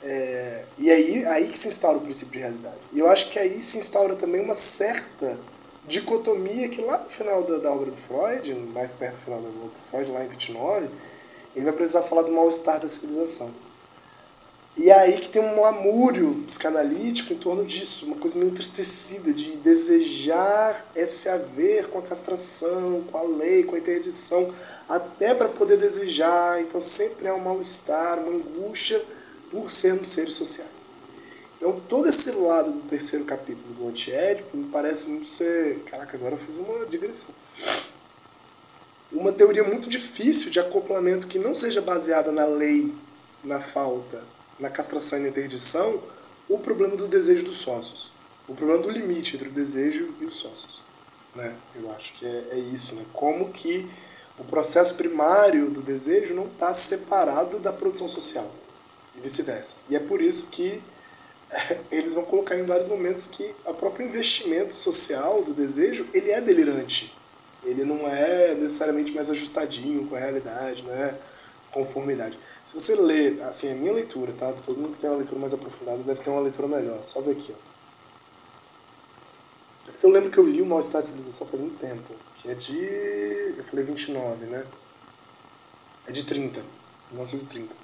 é, 0.00 0.66
e 0.78 0.90
aí, 0.90 1.24
aí 1.26 1.48
que 1.48 1.58
se 1.58 1.68
instaura 1.68 1.98
o 1.98 2.00
princípio 2.00 2.34
de 2.34 2.38
realidade. 2.40 2.78
E 2.92 2.98
eu 3.00 3.08
acho 3.08 3.30
que 3.30 3.38
aí 3.38 3.60
se 3.60 3.78
instaura 3.78 4.14
também 4.14 4.40
uma 4.40 4.54
certa 4.54 5.38
dicotomia 5.86 6.68
que 6.68 6.82
lá 6.82 6.98
no 6.98 7.10
final 7.10 7.42
da, 7.42 7.58
da 7.58 7.72
obra 7.72 7.90
do 7.90 7.96
Freud, 7.96 8.54
mais 8.54 8.92
perto 8.92 9.14
do 9.14 9.24
final 9.24 9.40
da 9.40 9.48
obra 9.48 9.68
do 9.70 9.78
Freud, 9.78 10.12
lá 10.12 10.22
em 10.22 10.28
29, 10.28 10.90
ele 11.58 11.64
vai 11.64 11.74
precisar 11.74 12.02
falar 12.02 12.22
do 12.22 12.30
mal-estar 12.30 12.78
da 12.78 12.86
civilização. 12.86 13.52
E 14.76 14.90
é 14.90 14.94
aí 14.94 15.18
que 15.18 15.28
tem 15.28 15.42
um 15.42 15.60
lamúrio 15.60 16.44
psicanalítico 16.46 17.32
em 17.32 17.36
torno 17.36 17.64
disso, 17.64 18.06
uma 18.06 18.14
coisa 18.14 18.38
meio 18.38 18.52
entristecida, 18.52 19.32
de 19.32 19.56
desejar 19.56 20.88
esse 20.94 21.28
haver 21.28 21.88
com 21.88 21.98
a 21.98 22.02
castração, 22.02 23.02
com 23.10 23.18
a 23.18 23.22
lei, 23.24 23.64
com 23.64 23.74
a 23.74 23.78
interdição, 23.80 24.48
até 24.88 25.34
para 25.34 25.48
poder 25.48 25.78
desejar. 25.78 26.60
Então 26.60 26.80
sempre 26.80 27.26
é 27.26 27.32
um 27.32 27.40
mal-estar, 27.40 28.20
uma 28.20 28.30
angústia 28.30 29.04
por 29.50 29.68
sermos 29.68 30.06
seres 30.10 30.34
sociais. 30.34 30.92
Então 31.56 31.80
todo 31.88 32.08
esse 32.08 32.30
lado 32.30 32.70
do 32.70 32.82
terceiro 32.82 33.24
capítulo 33.24 33.74
do 33.74 33.88
Antiédipo 33.88 34.56
me 34.56 34.68
parece 34.68 35.08
muito 35.08 35.26
ser. 35.26 35.82
Caraca, 35.82 36.16
agora 36.16 36.34
eu 36.34 36.38
fiz 36.38 36.56
uma 36.56 36.86
digressão. 36.86 37.34
Uma 39.10 39.32
teoria 39.32 39.64
muito 39.64 39.88
difícil 39.88 40.50
de 40.50 40.60
acoplamento 40.60 41.26
que 41.26 41.38
não 41.38 41.54
seja 41.54 41.80
baseada 41.80 42.30
na 42.30 42.44
lei, 42.44 42.94
na 43.42 43.60
falta 43.60 44.38
na 44.58 44.68
castração 44.68 45.18
e 45.18 45.22
na 45.22 45.28
interdição 45.28 46.02
o 46.48 46.58
problema 46.58 46.96
do 46.96 47.06
desejo 47.06 47.44
dos 47.44 47.58
sócios. 47.58 48.12
O 48.48 48.54
problema 48.54 48.82
do 48.82 48.90
limite 48.90 49.36
entre 49.36 49.48
o 49.48 49.52
desejo 49.52 50.14
e 50.20 50.24
os 50.24 50.36
sócios. 50.36 50.82
Né? 51.34 51.56
Eu 51.74 51.90
acho 51.92 52.14
que 52.14 52.26
é, 52.26 52.48
é 52.52 52.58
isso. 52.58 52.96
Né? 52.96 53.04
Como 53.12 53.50
que 53.52 53.88
o 54.38 54.44
processo 54.44 54.94
primário 54.94 55.70
do 55.70 55.82
desejo 55.82 56.34
não 56.34 56.46
está 56.46 56.72
separado 56.72 57.60
da 57.60 57.72
produção 57.72 58.08
social. 58.08 58.50
E 59.14 59.20
vice-versa. 59.20 59.76
E 59.90 59.96
é 59.96 60.00
por 60.00 60.22
isso 60.22 60.48
que 60.50 60.82
eles 61.92 62.14
vão 62.14 62.24
colocar 62.24 62.56
em 62.56 62.64
vários 62.64 62.88
momentos 62.88 63.26
que 63.26 63.54
o 63.66 63.74
próprio 63.74 64.06
investimento 64.06 64.74
social 64.74 65.42
do 65.42 65.52
desejo 65.52 66.08
ele 66.14 66.30
é 66.30 66.40
delirante. 66.40 67.16
Ele 67.70 67.84
não 67.84 68.08
é 68.08 68.54
necessariamente 68.54 69.12
mais 69.12 69.30
ajustadinho 69.30 70.06
com 70.06 70.16
a 70.16 70.18
realidade, 70.18 70.82
não 70.82 70.92
é 70.92 71.18
conformidade. 71.70 72.38
Se 72.64 72.78
você 72.78 72.96
lê, 72.96 73.40
assim, 73.42 73.72
a 73.72 73.74
minha 73.74 73.92
leitura, 73.92 74.32
tá? 74.32 74.52
Todo 74.52 74.78
mundo 74.78 74.92
que 74.92 74.98
tem 74.98 75.10
uma 75.10 75.16
leitura 75.16 75.38
mais 75.38 75.52
aprofundada 75.54 76.02
deve 76.02 76.20
ter 76.20 76.30
uma 76.30 76.40
leitura 76.40 76.66
melhor. 76.66 77.02
Só 77.02 77.20
ver 77.20 77.32
aqui, 77.32 77.54
ó. 77.54 77.58
É 79.88 79.90
porque 79.92 80.06
eu 80.06 80.10
lembro 80.10 80.30
que 80.30 80.38
eu 80.38 80.46
li 80.46 80.62
o 80.62 80.66
Mal-Estar 80.66 81.00
de 81.00 81.08
Civilização 81.08 81.46
faz 81.46 81.60
muito 81.60 81.78
tempo, 81.78 82.14
que 82.34 82.50
é 82.50 82.54
de... 82.54 83.54
eu 83.56 83.64
falei 83.64 83.84
29, 83.84 84.46
né? 84.46 84.66
É 86.06 86.12
de 86.12 86.24
30, 86.24 86.60
1930. 87.10 87.76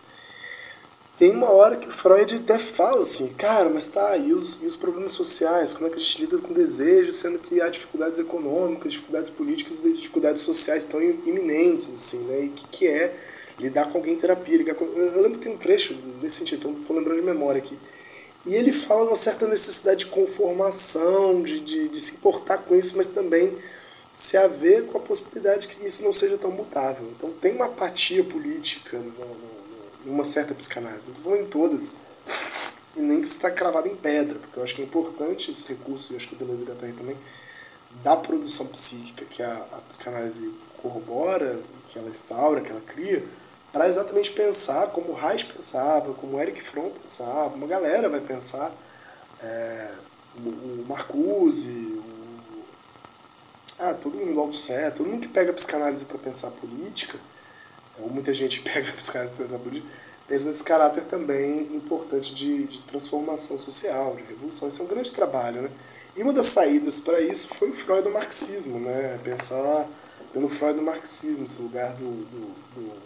Tem 1.16 1.30
uma 1.30 1.48
hora 1.48 1.76
que 1.76 1.86
o 1.86 1.92
Freud 1.92 2.34
até 2.34 2.58
fala 2.58 3.02
assim, 3.02 3.28
cara, 3.34 3.70
mas 3.70 3.86
tá, 3.86 4.16
e 4.16 4.32
os, 4.32 4.60
e 4.62 4.66
os 4.66 4.74
problemas 4.74 5.12
sociais? 5.12 5.72
Como 5.72 5.86
é 5.86 5.90
que 5.90 5.94
a 5.94 5.98
gente 6.00 6.22
lida 6.22 6.38
com 6.38 6.52
desejo, 6.52 7.12
sendo 7.12 7.38
que 7.38 7.60
há 7.60 7.68
dificuldades 7.68 8.18
econômicas, 8.18 8.90
dificuldades 8.90 9.30
políticas 9.30 9.78
e 9.78 9.92
dificuldades 9.92 10.42
sociais 10.42 10.82
tão 10.82 11.00
iminentes, 11.00 11.88
assim, 11.90 12.18
né? 12.24 12.46
E 12.46 12.48
o 12.48 12.52
que, 12.52 12.66
que 12.66 12.88
é 12.88 13.14
lidar 13.60 13.92
com 13.92 13.98
alguém 13.98 14.14
em 14.14 14.16
terapia? 14.16 14.74
Com... 14.74 14.86
Eu 14.86 15.22
lembro 15.22 15.38
que 15.38 15.44
tem 15.44 15.54
um 15.54 15.56
trecho 15.56 15.94
desse 16.20 16.38
sentido, 16.38 16.60
tô, 16.60 16.72
tô 16.84 16.92
lembrando 16.92 17.20
de 17.20 17.26
memória 17.26 17.60
aqui. 17.60 17.78
E 18.44 18.56
ele 18.56 18.72
fala 18.72 19.04
uma 19.04 19.16
certa 19.16 19.46
necessidade 19.46 20.06
de 20.06 20.06
conformação, 20.06 21.44
de, 21.44 21.60
de, 21.60 21.88
de 21.88 22.00
se 22.00 22.16
importar 22.16 22.58
com 22.58 22.74
isso, 22.74 22.96
mas 22.96 23.06
também 23.06 23.56
se 24.10 24.36
haver 24.36 24.86
com 24.86 24.98
a 24.98 25.00
possibilidade 25.00 25.68
que 25.68 25.86
isso 25.86 26.02
não 26.02 26.12
seja 26.12 26.36
tão 26.36 26.50
mutável. 26.50 27.08
Então 27.16 27.30
tem 27.40 27.52
uma 27.52 27.66
apatia 27.66 28.24
política 28.24 28.98
no, 28.98 29.10
no 29.10 29.53
numa 30.04 30.24
certa 30.24 30.54
psicanálise. 30.54 31.06
Não 31.06 31.14
estou 31.14 31.32
falando 31.32 31.46
em 31.46 31.50
todas, 31.50 31.92
e 32.96 33.00
nem 33.00 33.20
que 33.20 33.26
está 33.26 33.50
cravado 33.50 33.88
em 33.88 33.96
pedra, 33.96 34.38
porque 34.38 34.58
eu 34.58 34.62
acho 34.62 34.74
que 34.74 34.82
é 34.82 34.84
importante 34.84 35.50
esse 35.50 35.68
recurso, 35.74 36.12
e 36.12 36.16
acho 36.16 36.28
que 36.28 36.34
o 36.34 36.38
Deleuze 36.38 36.64
Guattari 36.64 36.92
também, 36.92 37.18
da 38.02 38.16
produção 38.16 38.66
psíquica 38.66 39.24
que 39.24 39.42
a, 39.42 39.66
a 39.72 39.80
psicanálise 39.82 40.54
corrobora, 40.80 41.62
e 41.78 41.90
que 41.90 41.98
ela 41.98 42.08
instaura, 42.08 42.60
que 42.60 42.70
ela 42.70 42.80
cria, 42.80 43.26
para 43.72 43.88
exatamente 43.88 44.30
pensar 44.30 44.92
como 44.92 45.12
Reich 45.12 45.46
pensava, 45.46 46.14
como 46.14 46.40
Eric 46.40 46.62
Fromm 46.62 46.90
pensava, 46.90 47.56
uma 47.56 47.66
galera 47.66 48.08
vai 48.08 48.20
pensar, 48.20 48.72
é, 49.42 49.90
o, 50.36 50.84
Marcuse, 50.86 51.98
o, 51.98 52.04
ah, 53.80 53.94
todo 53.94 54.16
mundo, 54.16 54.40
Althusser, 54.40 54.94
todo 54.94 55.08
mundo 55.08 55.22
que 55.22 55.28
pega 55.28 55.50
a 55.50 55.54
psicanálise 55.54 56.04
para 56.04 56.18
pensar 56.18 56.52
política, 56.52 57.18
ou 57.98 58.10
muita 58.10 58.34
gente 58.34 58.60
pega 58.62 58.92
os 58.92 59.10
caras 59.10 59.30
pensa 59.30 59.60
pensa 60.26 60.46
nesse 60.46 60.64
caráter 60.64 61.04
também 61.04 61.74
importante 61.74 62.34
de, 62.34 62.66
de 62.66 62.82
transformação 62.82 63.56
social, 63.56 64.16
de 64.16 64.24
revolução. 64.24 64.68
Isso 64.68 64.82
é 64.82 64.84
um 64.84 64.88
grande 64.88 65.12
trabalho, 65.12 65.62
né? 65.62 65.70
E 66.16 66.22
uma 66.22 66.32
das 66.32 66.46
saídas 66.46 67.00
para 67.00 67.20
isso 67.20 67.48
foi 67.48 67.70
o 67.70 67.74
Freud 67.74 68.02
do 68.02 68.10
marxismo, 68.10 68.80
né? 68.80 69.18
Pensar 69.22 69.88
pelo 70.32 70.48
Freud 70.48 70.76
do 70.76 70.82
marxismo, 70.82 71.44
esse 71.44 71.62
lugar 71.62 71.94
do, 71.94 72.10
do, 72.10 72.54
do, 72.74 73.02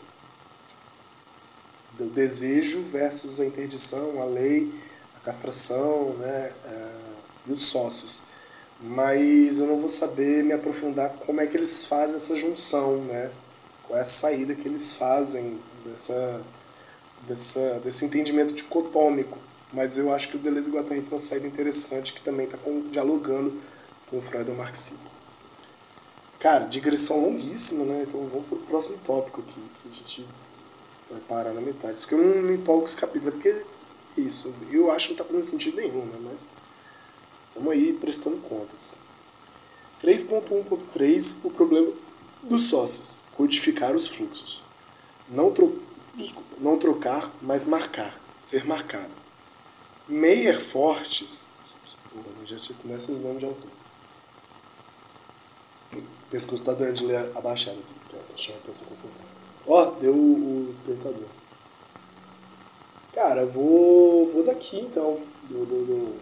do 1.99 2.11
desejo 2.11 2.81
versus 2.83 3.41
a 3.41 3.47
interdição, 3.47 4.23
a 4.23 4.25
lei, 4.25 4.73
a 5.17 5.21
castração, 5.21 6.17
né? 6.19 6.53
Uh, 6.65 7.19
e 7.49 7.53
os 7.53 7.61
sócios. 7.61 8.39
Mas 8.81 9.59
eu 9.59 9.67
não 9.67 9.79
vou 9.79 9.89
saber 9.89 10.45
me 10.45 10.53
aprofundar 10.53 11.15
como 11.19 11.41
é 11.41 11.47
que 11.47 11.57
eles 11.57 11.87
fazem 11.87 12.17
essa 12.17 12.37
junção, 12.37 13.05
né? 13.05 13.33
Qual 13.89 13.99
é 13.99 14.03
a 14.03 14.05
saída 14.05 14.55
que 14.55 14.69
eles 14.69 14.95
fazem 14.95 15.59
dessa, 15.85 16.45
dessa, 17.27 17.81
desse 17.81 18.05
entendimento 18.05 18.53
dicotômico. 18.53 19.39
Mas 19.73 19.99
eu 19.99 20.13
acho 20.13 20.29
que 20.29 20.37
o 20.37 20.39
Deleuze 20.39 20.71
e 20.71 20.73
Guattari 20.73 21.03
tem 21.03 21.13
uma 21.13 21.19
saída 21.19 21.47
interessante 21.47 22.13
que 22.13 22.23
também 22.23 22.47
está 22.47 22.59
dialogando 22.91 23.59
com 24.09 24.19
o 24.19 24.23
Freud 24.23 24.49
e 24.49 24.53
o 24.53 24.57
marxismo. 24.57 25.11
Cara, 26.39 26.67
digressão 26.67 27.21
longuíssima, 27.21 27.85
né? 27.85 28.05
Então 28.07 28.25
vamos 28.27 28.47
para 28.47 28.57
o 28.57 28.61
próximo 28.61 28.99
tópico 28.99 29.41
aqui, 29.41 29.61
que 29.75 29.89
a 29.89 29.93
gente 29.93 30.29
vai 31.11 31.21
parar 31.21 31.53
na 31.53 31.61
metade. 31.61 31.95
Isso 31.95 32.07
que 32.07 32.15
eu 32.15 32.19
não 32.19 32.43
me 32.43 32.55
empolgo 32.55 32.83
com 32.83 32.87
esse 32.87 32.97
capítulo, 32.97 33.33
porque 33.33 33.49
é 33.49 34.21
isso, 34.21 34.55
eu 34.71 34.91
acho 34.91 35.09
que 35.09 35.13
não 35.13 35.17
está 35.17 35.25
fazendo 35.25 35.43
sentido 35.43 35.77
nenhum, 35.77 36.05
né? 36.05 36.19
Mas 36.23 36.53
estamos 37.49 37.73
aí 37.73 37.93
prestando 37.95 38.37
contas. 38.39 39.01
3.1.3, 40.01 41.45
o 41.45 41.51
problema 41.51 41.93
dos 42.45 42.69
sócios 42.69 43.28
codificar 43.39 43.95
os 43.95 44.09
fluxos. 44.09 44.65
Não, 45.29 45.53
tro... 45.53 45.81
Desculpa, 46.17 46.57
não 46.59 46.77
trocar, 46.77 47.33
mas 47.41 47.65
marcar, 47.65 48.13
ser 48.35 48.65
marcado. 48.65 49.17
Meyer 50.09 50.61
Fortes, 50.61 51.51
porra, 52.13 52.45
já 52.45 52.57
começa 52.75 53.13
os 53.13 53.21
nomes 53.21 53.39
de 53.39 53.45
autor. 53.45 53.71
O 55.93 56.31
pescoço 56.31 56.65
tá 56.65 56.75
doendo 56.75 56.95
de 56.95 57.07
ler 57.07 57.31
abaixado 57.37 57.79
aqui. 57.79 57.95
Pronto, 58.09 58.25
deixa 58.31 58.51
eu 58.51 58.57
pessoa 58.63 58.91
confortável. 58.91 59.29
Ó, 59.69 59.91
deu 59.93 60.13
o, 60.13 60.73
despertador. 60.73 61.29
Cara, 63.13 63.47
vou, 63.47 64.25
vou 64.25 64.43
daqui 64.43 64.81
então. 64.81 65.23
Do, 65.45 65.65
do, 65.65 65.87
do... 65.87 66.21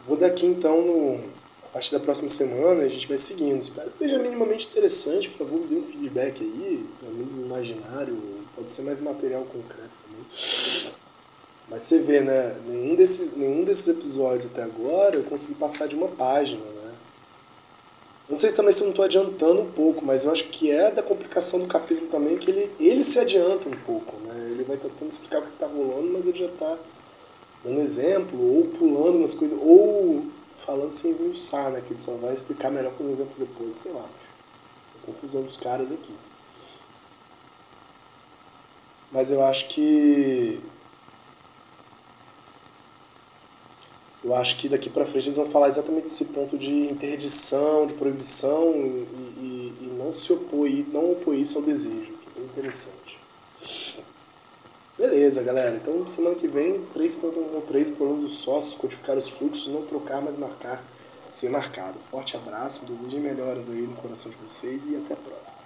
Vou 0.00 0.16
daqui 0.16 0.46
então 0.46 0.80
no, 0.80 1.35
partir 1.76 1.92
da 1.92 2.00
próxima 2.00 2.28
semana 2.30 2.84
a 2.84 2.88
gente 2.88 3.06
vai 3.06 3.18
seguindo. 3.18 3.60
Espero 3.60 3.90
que 3.90 4.02
esteja 4.02 4.18
minimamente 4.18 4.66
interessante. 4.66 5.28
Por 5.28 5.40
favor, 5.40 5.60
me 5.60 5.66
dê 5.66 5.76
um 5.76 5.82
feedback 5.82 6.42
aí, 6.42 6.88
pelo 6.98 7.12
menos 7.12 7.36
imaginário. 7.36 8.18
Pode 8.54 8.72
ser 8.72 8.80
mais 8.80 9.02
material 9.02 9.44
concreto 9.44 9.98
também. 9.98 10.24
Mas 11.68 11.82
você 11.82 12.00
vê, 12.00 12.22
né? 12.22 12.62
Nenhum 12.66 12.94
desses, 12.94 13.36
nenhum 13.36 13.62
desses 13.62 13.88
episódios 13.88 14.46
até 14.46 14.62
agora 14.62 15.16
eu 15.16 15.24
consegui 15.24 15.56
passar 15.56 15.86
de 15.86 15.94
uma 15.94 16.08
página, 16.08 16.64
né? 16.64 16.94
Não 18.26 18.38
sei 18.38 18.52
também 18.52 18.72
se 18.72 18.80
eu 18.80 18.86
não 18.86 18.92
estou 18.92 19.04
adiantando 19.04 19.60
um 19.60 19.70
pouco, 19.70 20.02
mas 20.02 20.24
eu 20.24 20.32
acho 20.32 20.44
que 20.44 20.70
é 20.70 20.90
da 20.90 21.02
complicação 21.02 21.60
do 21.60 21.66
capítulo 21.66 22.08
também 22.08 22.38
que 22.38 22.50
ele, 22.50 22.72
ele 22.80 23.04
se 23.04 23.18
adianta 23.18 23.68
um 23.68 23.76
pouco, 23.84 24.16
né? 24.26 24.50
Ele 24.52 24.64
vai 24.64 24.78
tentando 24.78 25.10
explicar 25.10 25.40
o 25.40 25.42
que 25.42 25.48
está 25.48 25.66
rolando, 25.66 26.10
mas 26.10 26.26
ele 26.26 26.38
já 26.38 26.46
está 26.46 26.78
dando 27.62 27.80
exemplo, 27.80 28.40
ou 28.40 28.68
pulando 28.68 29.18
umas 29.18 29.34
coisas, 29.34 29.58
ou 29.60 30.24
falando 30.56 30.90
sem 30.92 31.10
esmiuçar, 31.10 31.70
né? 31.70 31.80
Que 31.80 31.92
ele 31.92 32.00
só 32.00 32.16
vai 32.16 32.34
explicar 32.34 32.70
melhor 32.70 32.94
com 32.94 33.04
os 33.04 33.10
exemplos 33.10 33.38
depois, 33.38 33.74
sei 33.74 33.92
lá. 33.92 34.08
Essa 34.84 34.98
confusão 34.98 35.42
dos 35.42 35.56
caras 35.56 35.92
aqui. 35.92 36.14
Mas 39.10 39.30
eu 39.30 39.42
acho 39.42 39.68
que. 39.68 40.62
Eu 44.24 44.34
acho 44.34 44.56
que 44.56 44.68
daqui 44.68 44.90
para 44.90 45.06
frente 45.06 45.26
eles 45.26 45.36
vão 45.36 45.46
falar 45.46 45.68
exatamente 45.68 46.04
desse 46.04 46.26
ponto 46.26 46.58
de 46.58 46.70
interdição, 46.90 47.86
de 47.86 47.94
proibição 47.94 48.72
e, 48.74 49.06
e, 49.38 49.78
e 49.82 49.86
não 49.96 50.12
se 50.12 50.32
opor, 50.32 50.68
não 50.92 51.12
opor 51.12 51.34
isso 51.34 51.58
ao 51.58 51.64
desejo, 51.64 52.14
que 52.14 52.28
é 52.28 52.32
bem 52.32 52.44
interessante. 52.44 53.25
Beleza, 54.98 55.42
galera. 55.42 55.76
Então, 55.76 56.06
semana 56.06 56.34
que 56.34 56.48
vem, 56.48 56.86
3.1.3, 56.94 57.94
problema 57.94 58.22
dos 58.22 58.38
sócios, 58.38 58.74
codificar 58.74 59.16
os 59.18 59.28
fluxos, 59.28 59.68
não 59.68 59.82
trocar, 59.82 60.22
mas 60.22 60.38
marcar, 60.38 60.82
ser 61.28 61.50
marcado. 61.50 62.00
Forte 62.00 62.34
abraço, 62.34 62.86
desejem 62.86 63.20
melhoras 63.20 63.68
aí 63.68 63.86
no 63.86 63.96
coração 63.96 64.30
de 64.30 64.38
vocês 64.38 64.86
e 64.86 64.96
até 64.96 65.12
a 65.12 65.18
próxima. 65.18 65.65